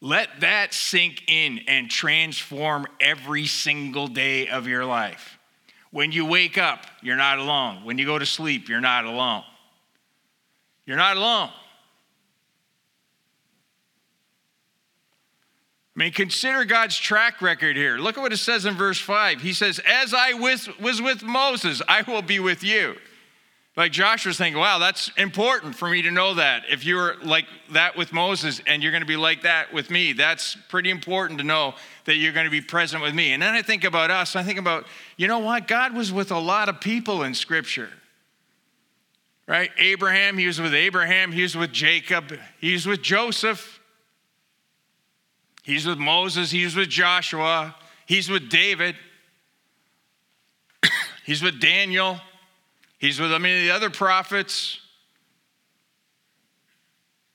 Let 0.00 0.40
that 0.40 0.72
sink 0.72 1.24
in 1.26 1.60
and 1.66 1.90
transform 1.90 2.86
every 3.00 3.46
single 3.46 4.06
day 4.06 4.48
of 4.48 4.68
your 4.68 4.84
life. 4.84 5.38
When 5.90 6.12
you 6.12 6.24
wake 6.24 6.56
up, 6.56 6.86
you're 7.02 7.16
not 7.16 7.38
alone. 7.38 7.84
When 7.84 7.98
you 7.98 8.06
go 8.06 8.18
to 8.18 8.26
sleep, 8.26 8.68
you're 8.68 8.80
not 8.80 9.04
alone. 9.04 9.42
You're 10.86 10.96
not 10.96 11.16
alone. 11.16 11.50
I 15.96 15.98
mean, 15.98 16.12
consider 16.12 16.64
God's 16.64 16.96
track 16.96 17.42
record 17.42 17.76
here. 17.76 17.98
Look 17.98 18.16
at 18.16 18.20
what 18.20 18.32
it 18.32 18.36
says 18.36 18.66
in 18.66 18.74
verse 18.74 19.00
5. 19.00 19.40
He 19.40 19.52
says, 19.52 19.80
As 19.80 20.14
I 20.14 20.32
was 20.34 20.68
with 20.78 21.24
Moses, 21.24 21.82
I 21.88 22.02
will 22.02 22.22
be 22.22 22.38
with 22.38 22.62
you. 22.62 22.94
Like 23.78 23.92
Joshua's 23.92 24.36
thinking, 24.36 24.60
wow, 24.60 24.80
that's 24.80 25.12
important 25.16 25.76
for 25.76 25.88
me 25.88 26.02
to 26.02 26.10
know 26.10 26.34
that. 26.34 26.64
If 26.68 26.84
you're 26.84 27.14
like 27.22 27.46
that 27.70 27.96
with 27.96 28.12
Moses 28.12 28.60
and 28.66 28.82
you're 28.82 28.90
going 28.90 29.02
to 29.02 29.06
be 29.06 29.16
like 29.16 29.42
that 29.42 29.72
with 29.72 29.88
me, 29.88 30.14
that's 30.14 30.56
pretty 30.68 30.90
important 30.90 31.38
to 31.38 31.44
know 31.44 31.76
that 32.04 32.16
you're 32.16 32.32
going 32.32 32.46
to 32.46 32.50
be 32.50 32.60
present 32.60 33.04
with 33.04 33.14
me. 33.14 33.32
And 33.34 33.40
then 33.40 33.54
I 33.54 33.62
think 33.62 33.84
about 33.84 34.10
us. 34.10 34.34
I 34.34 34.42
think 34.42 34.58
about, 34.58 34.86
you 35.16 35.28
know 35.28 35.38
what? 35.38 35.68
God 35.68 35.94
was 35.94 36.12
with 36.12 36.32
a 36.32 36.38
lot 36.40 36.68
of 36.68 36.80
people 36.80 37.22
in 37.22 37.34
Scripture. 37.34 37.88
Right? 39.46 39.70
Abraham, 39.78 40.38
he 40.38 40.48
was 40.48 40.60
with 40.60 40.74
Abraham, 40.74 41.30
he 41.30 41.42
was 41.42 41.54
with 41.56 41.70
Jacob, 41.70 42.36
he 42.60 42.72
was 42.72 42.84
with 42.84 43.00
Joseph, 43.00 43.78
he's 45.62 45.86
with 45.86 45.98
Moses, 45.98 46.50
he's 46.50 46.74
with 46.74 46.88
Joshua, 46.88 47.76
he's 48.06 48.28
with 48.28 48.50
David, 48.50 48.96
he's 51.24 51.44
with 51.44 51.60
Daniel. 51.60 52.20
He's 52.98 53.20
with 53.20 53.30
many 53.30 53.58
of 53.58 53.64
the 53.64 53.70
other 53.70 53.90
prophets. 53.90 54.80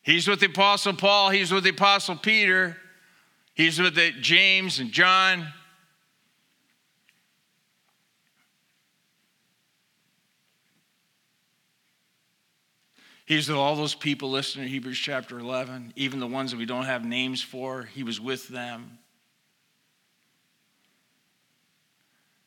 He's 0.01 0.27
with 0.27 0.41
the 0.41 0.47
Apostle 0.47 0.93
Paul. 0.93 1.29
He's 1.29 1.51
with 1.51 1.63
the 1.63 1.69
Apostle 1.69 2.17
Peter. 2.17 2.75
He's 3.53 3.79
with 3.79 3.95
the 3.95 4.11
James 4.11 4.79
and 4.79 4.91
John. 4.91 5.47
He's 13.25 13.47
with 13.47 13.57
all 13.57 13.77
those 13.77 13.95
people 13.95 14.29
listening 14.29 14.65
in 14.65 14.71
Hebrews 14.71 14.99
chapter 14.99 15.39
11, 15.39 15.93
even 15.95 16.19
the 16.19 16.27
ones 16.27 16.51
that 16.51 16.57
we 16.57 16.65
don't 16.65 16.83
have 16.83 17.05
names 17.05 17.41
for. 17.41 17.83
He 17.83 18.03
was 18.03 18.19
with 18.19 18.49
them. 18.49 18.97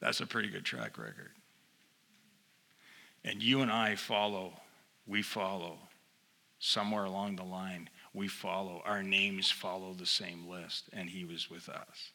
That's 0.00 0.20
a 0.20 0.26
pretty 0.26 0.50
good 0.50 0.66
track 0.66 0.98
record. 0.98 1.30
And 3.26 3.42
you 3.42 3.60
and 3.60 3.70
I 3.70 3.96
follow, 3.96 4.52
we 5.06 5.20
follow 5.20 5.76
somewhere 6.58 7.04
along 7.04 7.36
the 7.36 7.44
line. 7.44 7.90
We 8.14 8.28
follow, 8.28 8.80
our 8.86 9.02
names 9.02 9.50
follow 9.50 9.92
the 9.92 10.06
same 10.06 10.48
list, 10.48 10.84
and 10.92 11.10
He 11.10 11.24
was 11.24 11.50
with 11.50 11.68
us. 11.68 12.12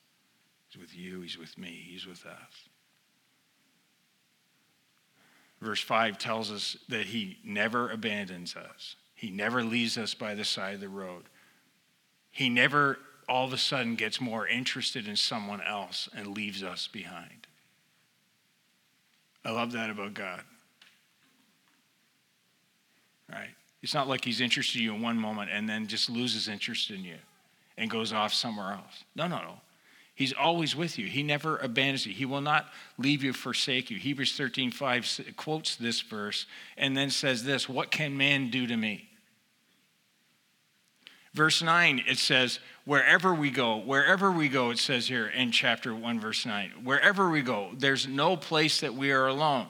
He's 0.69 0.81
with 0.81 0.95
you, 0.95 1.21
He's 1.21 1.37
with 1.37 1.57
me, 1.57 1.85
He's 1.87 2.07
with 2.07 2.25
us. 2.25 2.69
Verse 5.61 5.81
5 5.81 6.17
tells 6.17 6.51
us 6.51 6.75
that 6.89 7.05
he 7.05 7.37
never 7.43 7.89
abandons 7.89 8.55
us, 8.55 8.95
he 9.13 9.29
never 9.29 9.63
leaves 9.63 9.97
us 9.97 10.13
by 10.13 10.33
the 10.33 10.43
side 10.45 10.75
of 10.75 10.81
the 10.81 10.89
road. 10.89 11.25
He 12.31 12.49
never 12.49 12.97
all 13.29 13.45
of 13.45 13.53
a 13.53 13.57
sudden 13.57 13.95
gets 13.95 14.19
more 14.19 14.47
interested 14.47 15.07
in 15.07 15.15
someone 15.15 15.61
else 15.61 16.09
and 16.15 16.35
leaves 16.35 16.63
us 16.63 16.87
behind. 16.87 17.47
I 19.45 19.51
love 19.51 19.71
that 19.73 19.89
about 19.89 20.13
God. 20.13 20.41
Right? 23.31 23.49
It's 23.81 23.93
not 23.93 24.07
like 24.07 24.23
he's 24.23 24.41
interested 24.41 24.79
in 24.79 24.85
you 24.85 24.95
in 24.95 25.01
one 25.01 25.17
moment 25.17 25.49
and 25.51 25.67
then 25.67 25.87
just 25.87 26.09
loses 26.09 26.47
interest 26.47 26.91
in 26.91 27.03
you 27.03 27.15
and 27.77 27.89
goes 27.89 28.13
off 28.13 28.33
somewhere 28.33 28.73
else. 28.73 29.03
No, 29.15 29.27
no, 29.27 29.37
no. 29.37 29.53
He's 30.13 30.33
always 30.33 30.75
with 30.75 30.99
you. 30.99 31.07
He 31.07 31.23
never 31.23 31.57
abandons 31.57 32.05
you. 32.05 32.13
He 32.13 32.25
will 32.25 32.41
not 32.41 32.67
leave 32.97 33.23
you, 33.23 33.33
forsake 33.33 33.89
you. 33.89 33.97
Hebrews 33.97 34.37
13, 34.37 34.69
5 34.69 35.33
quotes 35.35 35.75
this 35.75 36.01
verse 36.01 36.45
and 36.77 36.95
then 36.95 37.09
says 37.09 37.43
this 37.43 37.67
What 37.67 37.89
can 37.89 38.15
man 38.15 38.49
do 38.51 38.67
to 38.67 38.77
me? 38.77 39.09
Verse 41.33 41.63
9, 41.63 42.03
it 42.07 42.17
says, 42.17 42.59
Wherever 42.83 43.33
we 43.33 43.49
go, 43.51 43.77
wherever 43.77 44.31
we 44.31 44.49
go, 44.49 44.69
it 44.71 44.79
says 44.79 45.07
here 45.07 45.27
in 45.27 45.51
chapter 45.51 45.95
1, 45.95 46.19
verse 46.19 46.45
9, 46.45 46.71
wherever 46.83 47.29
we 47.29 47.41
go, 47.41 47.71
there's 47.77 48.07
no 48.07 48.35
place 48.35 48.81
that 48.81 48.93
we 48.93 49.11
are 49.11 49.27
alone. 49.27 49.67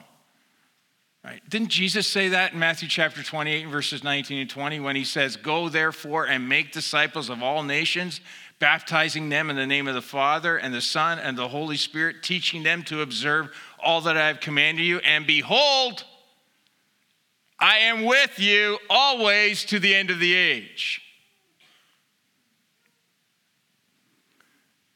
Right? 1.24 1.40
Didn't 1.48 1.68
Jesus 1.68 2.08
say 2.08 2.28
that 2.30 2.52
in 2.52 2.58
Matthew 2.58 2.88
chapter 2.88 3.22
28, 3.22 3.68
verses 3.68 4.02
19 4.02 4.40
and 4.40 4.50
20, 4.50 4.80
when 4.80 4.96
he 4.96 5.04
says, 5.04 5.36
Go 5.36 5.68
therefore 5.68 6.26
and 6.26 6.48
make 6.48 6.72
disciples 6.72 7.30
of 7.30 7.44
all 7.44 7.62
nations, 7.62 8.20
baptizing 8.58 9.28
them 9.28 9.48
in 9.48 9.54
the 9.54 9.66
name 9.66 9.86
of 9.86 9.94
the 9.94 10.02
Father 10.02 10.56
and 10.56 10.74
the 10.74 10.80
Son 10.80 11.20
and 11.20 11.38
the 11.38 11.46
Holy 11.46 11.76
Spirit, 11.76 12.24
teaching 12.24 12.64
them 12.64 12.82
to 12.84 13.02
observe 13.02 13.50
all 13.78 14.00
that 14.00 14.16
I 14.16 14.26
have 14.26 14.40
commanded 14.40 14.84
you. 14.84 14.98
And 14.98 15.24
behold, 15.24 16.02
I 17.60 17.78
am 17.78 18.04
with 18.04 18.40
you 18.40 18.78
always 18.90 19.64
to 19.66 19.78
the 19.78 19.94
end 19.94 20.10
of 20.10 20.18
the 20.18 20.34
age. 20.34 21.00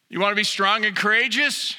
You 0.08 0.18
want 0.18 0.32
to 0.32 0.36
be 0.36 0.44
strong 0.44 0.84
and 0.84 0.96
courageous? 0.96 1.76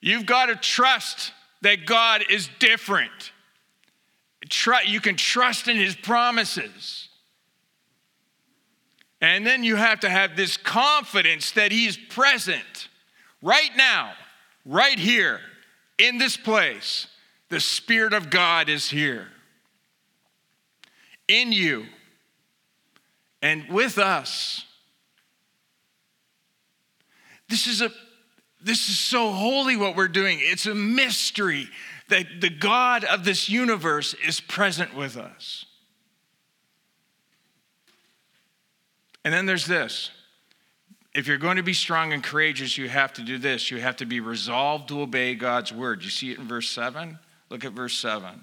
You've 0.00 0.24
got 0.24 0.46
to 0.46 0.56
trust 0.56 1.32
that 1.62 1.86
God 1.86 2.24
is 2.28 2.48
different. 2.58 3.32
You 4.86 5.00
can 5.00 5.16
trust 5.16 5.68
in 5.68 5.76
his 5.76 5.96
promises. 5.96 7.08
And 9.20 9.46
then 9.46 9.62
you 9.62 9.76
have 9.76 10.00
to 10.00 10.10
have 10.10 10.36
this 10.36 10.56
confidence 10.56 11.52
that 11.52 11.70
he's 11.72 11.96
present 11.96 12.88
right 13.40 13.70
now, 13.76 14.12
right 14.66 14.98
here, 14.98 15.40
in 15.98 16.18
this 16.18 16.36
place. 16.36 17.06
The 17.48 17.60
Spirit 17.60 18.12
of 18.14 18.30
God 18.30 18.68
is 18.68 18.90
here 18.90 19.28
in 21.28 21.52
you 21.52 21.86
and 23.40 23.68
with 23.68 23.98
us. 23.98 24.64
This 27.48 27.66
is 27.66 27.82
a 27.82 27.90
this 28.62 28.88
is 28.88 28.98
so 28.98 29.30
holy 29.32 29.76
what 29.76 29.96
we're 29.96 30.08
doing. 30.08 30.38
It's 30.40 30.66
a 30.66 30.74
mystery 30.74 31.68
that 32.08 32.26
the 32.40 32.50
God 32.50 33.04
of 33.04 33.24
this 33.24 33.48
universe 33.48 34.14
is 34.26 34.40
present 34.40 34.94
with 34.94 35.16
us. 35.16 35.64
And 39.24 39.32
then 39.32 39.46
there's 39.46 39.66
this. 39.66 40.10
If 41.14 41.26
you're 41.26 41.38
going 41.38 41.56
to 41.56 41.62
be 41.62 41.74
strong 41.74 42.12
and 42.12 42.22
courageous, 42.22 42.78
you 42.78 42.88
have 42.88 43.12
to 43.14 43.22
do 43.22 43.38
this. 43.38 43.70
You 43.70 43.80
have 43.80 43.96
to 43.96 44.06
be 44.06 44.20
resolved 44.20 44.88
to 44.88 45.02
obey 45.02 45.34
God's 45.34 45.72
word. 45.72 46.02
You 46.02 46.10
see 46.10 46.32
it 46.32 46.38
in 46.38 46.48
verse 46.48 46.70
7? 46.70 47.18
Look 47.50 47.64
at 47.64 47.72
verse 47.72 47.96
7. 47.98 48.42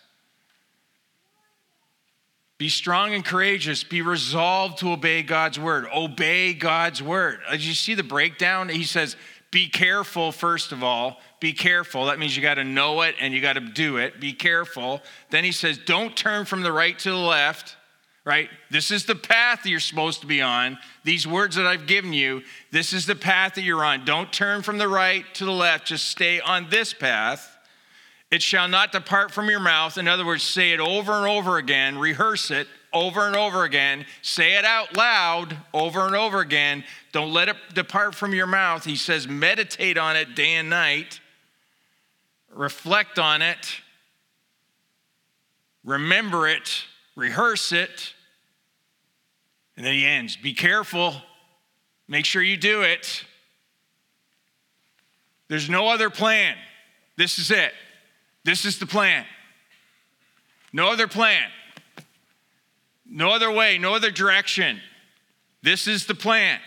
Be 2.61 2.69
strong 2.69 3.15
and 3.15 3.25
courageous. 3.25 3.83
Be 3.83 4.03
resolved 4.03 4.77
to 4.77 4.91
obey 4.91 5.23
God's 5.23 5.59
word. 5.59 5.87
Obey 5.91 6.53
God's 6.53 7.01
word. 7.01 7.39
As 7.49 7.67
you 7.67 7.73
see 7.73 7.95
the 7.95 8.03
breakdown, 8.03 8.69
he 8.69 8.83
says, 8.83 9.15
be 9.49 9.67
careful, 9.67 10.31
first 10.31 10.71
of 10.71 10.83
all. 10.83 11.19
Be 11.39 11.53
careful. 11.53 12.05
That 12.05 12.19
means 12.19 12.35
you 12.35 12.43
got 12.43 12.53
to 12.53 12.63
know 12.63 13.01
it 13.01 13.15
and 13.19 13.33
you 13.33 13.41
got 13.41 13.53
to 13.53 13.61
do 13.61 13.97
it. 13.97 14.19
Be 14.19 14.31
careful. 14.33 15.01
Then 15.31 15.43
he 15.43 15.51
says, 15.51 15.79
don't 15.79 16.15
turn 16.15 16.45
from 16.45 16.61
the 16.61 16.71
right 16.71 16.99
to 16.99 17.09
the 17.09 17.15
left, 17.15 17.77
right? 18.25 18.47
This 18.69 18.91
is 18.91 19.05
the 19.07 19.15
path 19.15 19.65
you're 19.65 19.79
supposed 19.79 20.21
to 20.21 20.27
be 20.27 20.43
on. 20.43 20.77
These 21.03 21.25
words 21.25 21.55
that 21.55 21.65
I've 21.65 21.87
given 21.87 22.13
you, 22.13 22.43
this 22.69 22.93
is 22.93 23.07
the 23.07 23.15
path 23.15 23.55
that 23.55 23.63
you're 23.63 23.83
on. 23.83 24.05
Don't 24.05 24.31
turn 24.31 24.61
from 24.61 24.77
the 24.77 24.87
right 24.87 25.25
to 25.33 25.45
the 25.45 25.51
left. 25.51 25.87
Just 25.87 26.09
stay 26.09 26.39
on 26.39 26.69
this 26.69 26.93
path. 26.93 27.57
It 28.31 28.41
shall 28.41 28.69
not 28.69 28.93
depart 28.93 29.31
from 29.31 29.49
your 29.49 29.59
mouth. 29.59 29.97
In 29.97 30.07
other 30.07 30.25
words, 30.25 30.43
say 30.43 30.71
it 30.71 30.79
over 30.79 31.11
and 31.11 31.27
over 31.27 31.57
again, 31.57 31.97
rehearse 31.97 32.49
it 32.49 32.67
over 32.93 33.27
and 33.27 33.35
over 33.35 33.63
again, 33.63 34.05
say 34.21 34.57
it 34.57 34.65
out 34.65 34.95
loud 34.97 35.57
over 35.73 36.05
and 36.05 36.15
over 36.15 36.39
again. 36.39 36.83
Don't 37.11 37.31
let 37.31 37.49
it 37.49 37.55
depart 37.73 38.15
from 38.15 38.33
your 38.33 38.47
mouth. 38.47 38.83
He 38.83 38.95
says, 38.95 39.27
meditate 39.27 39.97
on 39.97 40.15
it 40.15 40.35
day 40.35 40.55
and 40.55 40.69
night, 40.69 41.19
reflect 42.53 43.19
on 43.19 43.41
it, 43.41 43.81
remember 45.83 46.47
it, 46.47 46.85
rehearse 47.15 47.71
it. 47.71 48.13
And 49.77 49.85
then 49.85 49.93
he 49.93 50.05
ends 50.05 50.35
be 50.35 50.53
careful, 50.53 51.15
make 52.07 52.25
sure 52.25 52.41
you 52.41 52.57
do 52.57 52.81
it. 52.81 53.25
There's 55.47 55.69
no 55.69 55.87
other 55.89 56.09
plan. 56.09 56.55
This 57.17 57.39
is 57.39 57.51
it. 57.51 57.73
This 58.43 58.65
is 58.65 58.79
the 58.79 58.85
plan. 58.85 59.25
No 60.73 60.91
other 60.91 61.07
plan. 61.07 61.43
No 63.05 63.31
other 63.31 63.51
way, 63.51 63.77
no 63.77 63.93
other 63.93 64.11
direction. 64.11 64.79
This 65.61 65.87
is 65.87 66.05
the 66.05 66.15
plan. 66.15 66.59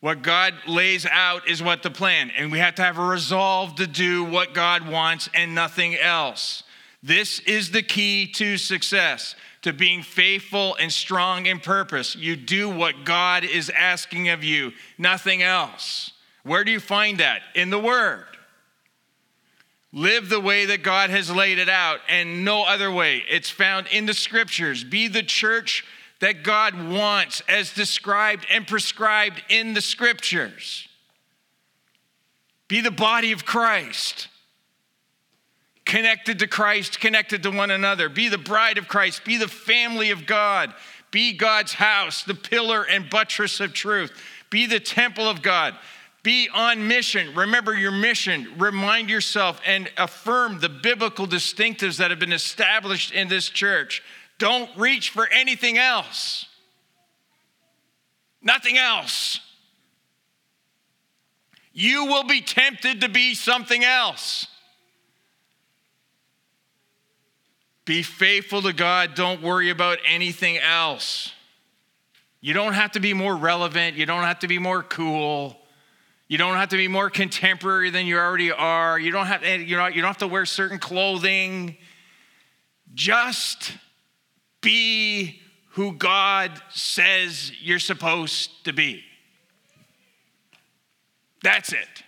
What 0.00 0.22
God 0.22 0.54
lays 0.66 1.06
out 1.06 1.48
is 1.48 1.62
what 1.62 1.82
the 1.82 1.90
plan. 1.90 2.30
And 2.36 2.52
we 2.52 2.58
have 2.58 2.74
to 2.76 2.82
have 2.82 2.98
a 2.98 3.04
resolve 3.04 3.76
to 3.76 3.86
do 3.86 4.24
what 4.24 4.54
God 4.54 4.88
wants 4.88 5.28
and 5.34 5.54
nothing 5.54 5.96
else. 5.96 6.62
This 7.02 7.40
is 7.40 7.70
the 7.70 7.82
key 7.82 8.30
to 8.32 8.56
success, 8.56 9.36
to 9.62 9.72
being 9.72 10.02
faithful 10.02 10.76
and 10.76 10.92
strong 10.92 11.46
in 11.46 11.60
purpose. 11.60 12.16
You 12.16 12.36
do 12.36 12.68
what 12.68 13.04
God 13.04 13.44
is 13.44 13.70
asking 13.70 14.28
of 14.28 14.42
you, 14.44 14.72
nothing 14.98 15.42
else. 15.42 16.12
Where 16.42 16.64
do 16.64 16.72
you 16.72 16.80
find 16.80 17.18
that? 17.18 17.42
In 17.54 17.70
the 17.70 17.78
Word. 17.78 18.27
Live 19.98 20.28
the 20.28 20.38
way 20.38 20.64
that 20.66 20.84
God 20.84 21.10
has 21.10 21.28
laid 21.28 21.58
it 21.58 21.68
out 21.68 21.98
and 22.08 22.44
no 22.44 22.62
other 22.62 22.88
way. 22.88 23.24
It's 23.28 23.50
found 23.50 23.88
in 23.88 24.06
the 24.06 24.14
scriptures. 24.14 24.84
Be 24.84 25.08
the 25.08 25.24
church 25.24 25.84
that 26.20 26.44
God 26.44 26.88
wants 26.88 27.42
as 27.48 27.74
described 27.74 28.46
and 28.48 28.64
prescribed 28.64 29.42
in 29.48 29.74
the 29.74 29.80
scriptures. 29.80 30.86
Be 32.68 32.80
the 32.80 32.92
body 32.92 33.32
of 33.32 33.44
Christ, 33.44 34.28
connected 35.84 36.38
to 36.38 36.46
Christ, 36.46 37.00
connected 37.00 37.42
to 37.42 37.50
one 37.50 37.72
another. 37.72 38.08
Be 38.08 38.28
the 38.28 38.38
bride 38.38 38.78
of 38.78 38.86
Christ. 38.86 39.24
Be 39.24 39.36
the 39.36 39.48
family 39.48 40.12
of 40.12 40.26
God. 40.26 40.72
Be 41.10 41.32
God's 41.32 41.72
house, 41.72 42.22
the 42.22 42.34
pillar 42.34 42.84
and 42.84 43.10
buttress 43.10 43.58
of 43.58 43.72
truth. 43.72 44.12
Be 44.48 44.66
the 44.66 44.78
temple 44.78 45.28
of 45.28 45.42
God. 45.42 45.74
Be 46.28 46.46
on 46.52 46.86
mission. 46.86 47.34
Remember 47.34 47.72
your 47.72 47.90
mission. 47.90 48.52
Remind 48.58 49.08
yourself 49.08 49.62
and 49.64 49.90
affirm 49.96 50.60
the 50.60 50.68
biblical 50.68 51.26
distinctives 51.26 51.96
that 51.96 52.10
have 52.10 52.18
been 52.18 52.34
established 52.34 53.12
in 53.12 53.28
this 53.28 53.48
church. 53.48 54.02
Don't 54.36 54.68
reach 54.76 55.08
for 55.08 55.26
anything 55.26 55.78
else. 55.78 56.44
Nothing 58.42 58.76
else. 58.76 59.40
You 61.72 62.04
will 62.04 62.24
be 62.24 62.42
tempted 62.42 63.00
to 63.00 63.08
be 63.08 63.34
something 63.34 63.82
else. 63.82 64.48
Be 67.86 68.02
faithful 68.02 68.60
to 68.60 68.74
God. 68.74 69.14
Don't 69.14 69.40
worry 69.40 69.70
about 69.70 69.96
anything 70.06 70.58
else. 70.58 71.32
You 72.42 72.52
don't 72.52 72.74
have 72.74 72.92
to 72.92 73.00
be 73.00 73.14
more 73.14 73.34
relevant. 73.34 73.96
You 73.96 74.04
don't 74.04 74.24
have 74.24 74.40
to 74.40 74.46
be 74.46 74.58
more 74.58 74.82
cool. 74.82 75.56
You 76.28 76.36
don't 76.36 76.56
have 76.56 76.68
to 76.68 76.76
be 76.76 76.88
more 76.88 77.08
contemporary 77.08 77.88
than 77.88 78.06
you 78.06 78.18
already 78.18 78.52
are. 78.52 78.98
You 78.98 79.10
don't 79.10 79.26
have, 79.26 79.42
you 79.42 79.76
know, 79.76 79.86
you 79.86 80.02
don't 80.02 80.08
have 80.08 80.18
to 80.18 80.28
wear 80.28 80.44
certain 80.44 80.78
clothing. 80.78 81.78
Just 82.94 83.72
be 84.60 85.40
who 85.70 85.92
God 85.92 86.50
says 86.68 87.52
you're 87.62 87.78
supposed 87.78 88.64
to 88.66 88.74
be. 88.74 89.02
That's 91.42 91.72
it. 91.72 92.04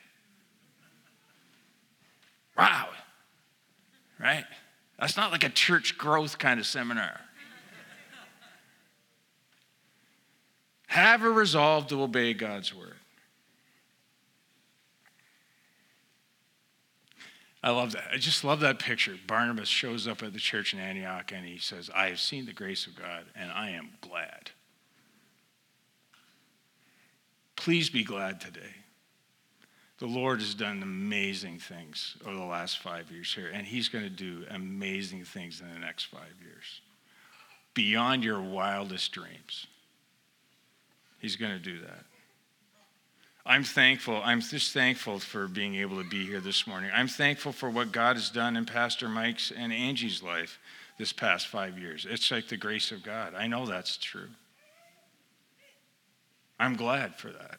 Wow. 2.58 2.88
Right? 4.18 4.44
That's 4.98 5.16
not 5.16 5.30
like 5.32 5.44
a 5.44 5.48
church 5.48 5.96
growth 5.96 6.38
kind 6.38 6.60
of 6.60 6.66
seminar. 6.66 7.20
Have 10.88 11.22
a 11.22 11.30
resolve 11.30 11.86
to 11.86 12.02
obey 12.02 12.34
God's 12.34 12.74
word. 12.74 12.96
I 17.62 17.70
love 17.70 17.92
that. 17.92 18.04
I 18.12 18.16
just 18.16 18.42
love 18.42 18.60
that 18.60 18.78
picture. 18.78 19.16
Barnabas 19.26 19.68
shows 19.68 20.08
up 20.08 20.22
at 20.22 20.32
the 20.32 20.38
church 20.38 20.72
in 20.72 20.80
Antioch 20.80 21.30
and 21.32 21.44
he 21.44 21.58
says, 21.58 21.90
I 21.94 22.08
have 22.08 22.20
seen 22.20 22.46
the 22.46 22.52
grace 22.52 22.86
of 22.86 22.96
God 22.96 23.24
and 23.34 23.50
I 23.52 23.70
am 23.70 23.90
glad. 24.00 24.50
Please 27.56 27.90
be 27.90 28.02
glad 28.02 28.40
today. 28.40 28.74
The 29.98 30.06
Lord 30.06 30.40
has 30.40 30.54
done 30.54 30.82
amazing 30.82 31.58
things 31.58 32.16
over 32.24 32.34
the 32.34 32.42
last 32.42 32.78
five 32.78 33.12
years 33.12 33.34
here, 33.34 33.50
and 33.52 33.66
He's 33.66 33.90
going 33.90 34.04
to 34.04 34.10
do 34.10 34.46
amazing 34.50 35.24
things 35.24 35.60
in 35.60 35.70
the 35.70 35.78
next 35.78 36.04
five 36.04 36.34
years. 36.42 36.80
Beyond 37.74 38.24
your 38.24 38.40
wildest 38.40 39.12
dreams. 39.12 39.66
He's 41.18 41.36
going 41.36 41.52
to 41.52 41.58
do 41.58 41.80
that. 41.80 42.06
I'm 43.46 43.64
thankful. 43.64 44.20
I'm 44.22 44.40
just 44.40 44.72
thankful 44.72 45.18
for 45.18 45.48
being 45.48 45.76
able 45.76 46.02
to 46.02 46.08
be 46.08 46.26
here 46.26 46.40
this 46.40 46.66
morning. 46.66 46.90
I'm 46.94 47.08
thankful 47.08 47.52
for 47.52 47.70
what 47.70 47.90
God 47.90 48.16
has 48.16 48.30
done 48.30 48.56
in 48.56 48.66
Pastor 48.66 49.08
Mike's 49.08 49.50
and 49.50 49.72
Angie's 49.72 50.22
life 50.22 50.58
this 50.98 51.12
past 51.12 51.46
five 51.46 51.78
years. 51.78 52.06
It's 52.08 52.30
like 52.30 52.48
the 52.48 52.58
grace 52.58 52.92
of 52.92 53.02
God. 53.02 53.34
I 53.34 53.46
know 53.46 53.64
that's 53.64 53.96
true. 53.96 54.28
I'm 56.58 56.76
glad 56.76 57.14
for 57.14 57.28
that. 57.30 57.58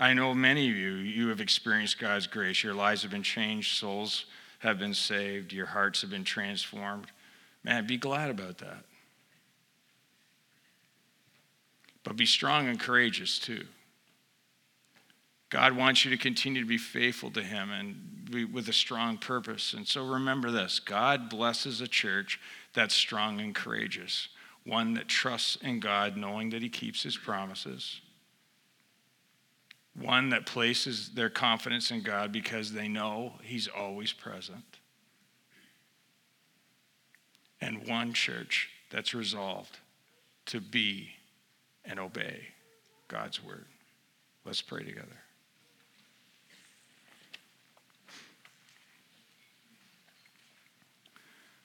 I 0.00 0.12
know 0.12 0.34
many 0.34 0.68
of 0.68 0.76
you, 0.76 0.94
you 0.94 1.28
have 1.28 1.40
experienced 1.40 2.00
God's 2.00 2.26
grace. 2.26 2.64
Your 2.64 2.74
lives 2.74 3.02
have 3.02 3.12
been 3.12 3.22
changed, 3.22 3.78
souls 3.78 4.24
have 4.58 4.80
been 4.80 4.94
saved, 4.94 5.52
your 5.52 5.66
hearts 5.66 6.00
have 6.00 6.10
been 6.10 6.24
transformed. 6.24 7.06
Man, 7.62 7.86
be 7.86 7.96
glad 7.96 8.30
about 8.30 8.58
that. 8.58 8.84
But 12.04 12.16
be 12.16 12.26
strong 12.26 12.68
and 12.68 12.78
courageous 12.78 13.38
too. 13.38 13.64
God 15.50 15.76
wants 15.76 16.04
you 16.04 16.10
to 16.10 16.16
continue 16.16 16.60
to 16.62 16.66
be 16.66 16.78
faithful 16.78 17.30
to 17.30 17.42
Him 17.42 17.70
and 17.70 18.28
be 18.30 18.44
with 18.44 18.68
a 18.68 18.72
strong 18.72 19.16
purpose. 19.16 19.72
And 19.72 19.86
so 19.86 20.04
remember 20.04 20.50
this 20.50 20.80
God 20.80 21.30
blesses 21.30 21.80
a 21.80 21.88
church 21.88 22.40
that's 22.74 22.94
strong 22.94 23.40
and 23.40 23.54
courageous, 23.54 24.28
one 24.64 24.94
that 24.94 25.08
trusts 25.08 25.56
in 25.62 25.80
God, 25.80 26.16
knowing 26.16 26.50
that 26.50 26.62
He 26.62 26.68
keeps 26.68 27.02
His 27.02 27.16
promises, 27.16 28.00
one 29.96 30.30
that 30.30 30.44
places 30.44 31.10
their 31.14 31.30
confidence 31.30 31.90
in 31.90 32.02
God 32.02 32.32
because 32.32 32.72
they 32.72 32.88
know 32.88 33.34
He's 33.42 33.68
always 33.68 34.12
present, 34.12 34.78
and 37.60 37.86
one 37.86 38.12
church 38.12 38.70
that's 38.90 39.14
resolved 39.14 39.78
to 40.46 40.60
be 40.60 41.10
and 41.84 41.98
obey 41.98 42.48
God's 43.08 43.42
word. 43.42 43.66
Let's 44.44 44.62
pray 44.62 44.84
together. 44.84 45.08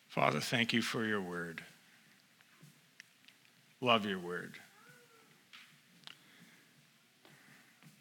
Father, 0.07 0.39
thank 0.39 0.74
you 0.74 0.82
for 0.82 1.05
your 1.05 1.22
word. 1.22 1.63
Love 3.82 4.05
your 4.05 4.20
word. 4.20 4.55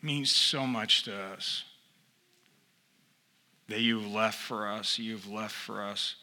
means 0.02 0.30
so 0.30 0.66
much 0.66 1.02
to 1.04 1.14
us 1.14 1.64
that 3.68 3.80
you've 3.80 4.06
left 4.06 4.38
for 4.38 4.68
us, 4.68 4.98
you've 4.98 5.28
left 5.28 5.54
for 5.54 5.82
us 5.82 6.16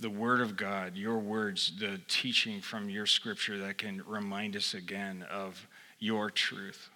the 0.00 0.10
Word 0.10 0.40
of 0.40 0.56
God, 0.56 0.96
your 0.96 1.18
words, 1.18 1.72
the 1.78 2.00
teaching 2.08 2.60
from 2.60 2.88
your 2.88 3.06
scripture 3.06 3.58
that 3.58 3.78
can 3.78 4.02
remind 4.06 4.56
us 4.56 4.72
again 4.72 5.24
of 5.30 5.66
your 5.98 6.30
truth. 6.30 6.88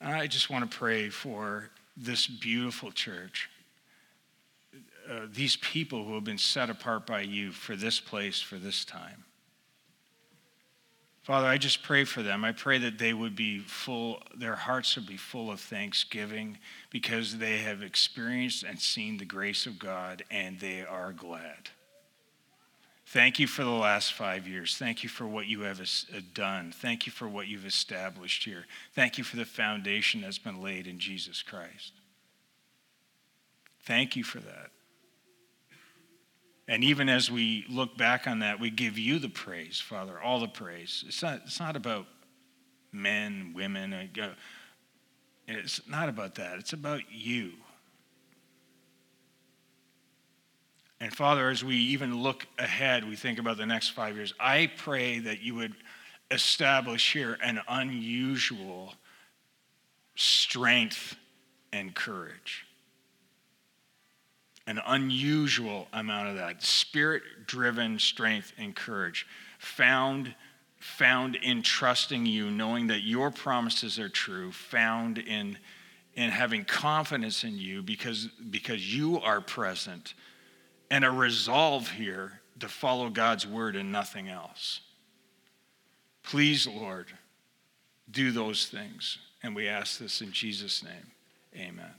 I 0.00 0.28
just 0.28 0.48
want 0.48 0.70
to 0.70 0.78
pray 0.78 1.08
for 1.08 1.70
this 1.96 2.28
beautiful 2.28 2.92
church, 2.92 3.50
uh, 5.10 5.26
these 5.32 5.56
people 5.56 6.04
who 6.04 6.14
have 6.14 6.22
been 6.22 6.38
set 6.38 6.70
apart 6.70 7.06
by 7.06 7.22
you 7.22 7.50
for 7.50 7.74
this 7.74 7.98
place, 7.98 8.40
for 8.40 8.56
this 8.56 8.84
time. 8.84 9.24
Father, 11.22 11.48
I 11.48 11.58
just 11.58 11.82
pray 11.82 12.04
for 12.04 12.22
them. 12.22 12.44
I 12.44 12.52
pray 12.52 12.78
that 12.78 12.98
they 12.98 13.12
would 13.12 13.34
be 13.34 13.58
full, 13.58 14.22
their 14.34 14.54
hearts 14.54 14.94
would 14.96 15.06
be 15.06 15.16
full 15.16 15.50
of 15.50 15.60
thanksgiving 15.60 16.56
because 16.88 17.36
they 17.36 17.58
have 17.58 17.82
experienced 17.82 18.62
and 18.62 18.78
seen 18.80 19.18
the 19.18 19.26
grace 19.26 19.66
of 19.66 19.78
God 19.78 20.22
and 20.30 20.58
they 20.60 20.84
are 20.84 21.12
glad. 21.12 21.68
Thank 23.12 23.38
you 23.38 23.46
for 23.46 23.64
the 23.64 23.70
last 23.70 24.12
five 24.12 24.46
years. 24.46 24.76
Thank 24.76 25.02
you 25.02 25.08
for 25.08 25.26
what 25.26 25.46
you 25.46 25.62
have 25.62 25.80
uh, 25.80 26.20
done. 26.34 26.72
Thank 26.72 27.06
you 27.06 27.12
for 27.12 27.26
what 27.26 27.46
you've 27.46 27.64
established 27.64 28.44
here. 28.44 28.66
Thank 28.92 29.16
you 29.16 29.24
for 29.24 29.36
the 29.36 29.46
foundation 29.46 30.20
that's 30.20 30.36
been 30.36 30.60
laid 30.60 30.86
in 30.86 30.98
Jesus 30.98 31.40
Christ. 31.40 31.92
Thank 33.84 34.14
you 34.14 34.24
for 34.24 34.40
that. 34.40 34.70
And 36.68 36.84
even 36.84 37.08
as 37.08 37.30
we 37.30 37.64
look 37.70 37.96
back 37.96 38.26
on 38.26 38.40
that, 38.40 38.60
we 38.60 38.68
give 38.68 38.98
you 38.98 39.18
the 39.18 39.30
praise, 39.30 39.80
Father, 39.80 40.20
all 40.20 40.38
the 40.38 40.46
praise. 40.46 41.02
It's 41.08 41.22
not, 41.22 41.40
it's 41.46 41.60
not 41.60 41.76
about 41.76 42.04
men, 42.92 43.54
women. 43.56 43.94
Uh, 43.94 44.34
it's 45.46 45.80
not 45.88 46.10
about 46.10 46.34
that. 46.34 46.58
It's 46.58 46.74
about 46.74 47.04
you. 47.10 47.52
And 51.00 51.14
Father, 51.14 51.48
as 51.48 51.62
we 51.62 51.76
even 51.76 52.22
look 52.22 52.46
ahead, 52.58 53.08
we 53.08 53.14
think 53.14 53.38
about 53.38 53.56
the 53.56 53.66
next 53.66 53.90
five 53.90 54.16
years, 54.16 54.34
I 54.40 54.70
pray 54.76 55.20
that 55.20 55.40
you 55.40 55.54
would 55.54 55.74
establish 56.30 57.12
here 57.12 57.38
an 57.42 57.60
unusual 57.68 58.94
strength 60.16 61.14
and 61.72 61.94
courage. 61.94 62.66
An 64.66 64.80
unusual 64.84 65.86
amount 65.92 66.30
of 66.30 66.36
that. 66.36 66.62
Spirit 66.62 67.22
driven 67.46 67.98
strength 67.98 68.52
and 68.58 68.74
courage. 68.74 69.26
Found, 69.60 70.34
found 70.78 71.36
in 71.36 71.62
trusting 71.62 72.26
you, 72.26 72.50
knowing 72.50 72.88
that 72.88 73.00
your 73.00 73.30
promises 73.30 73.98
are 73.98 74.08
true, 74.08 74.50
found 74.50 75.18
in, 75.18 75.56
in 76.14 76.30
having 76.30 76.64
confidence 76.64 77.44
in 77.44 77.56
you 77.56 77.82
because, 77.82 78.28
because 78.50 78.94
you 78.94 79.20
are 79.20 79.40
present 79.40 80.14
and 80.90 81.04
a 81.04 81.10
resolve 81.10 81.90
here 81.90 82.40
to 82.60 82.68
follow 82.68 83.08
God's 83.08 83.46
word 83.46 83.76
and 83.76 83.92
nothing 83.92 84.28
else. 84.28 84.80
Please, 86.22 86.66
Lord, 86.66 87.06
do 88.10 88.32
those 88.32 88.66
things. 88.66 89.18
And 89.42 89.54
we 89.54 89.68
ask 89.68 89.98
this 89.98 90.20
in 90.20 90.32
Jesus' 90.32 90.82
name. 90.82 91.12
Amen. 91.54 91.94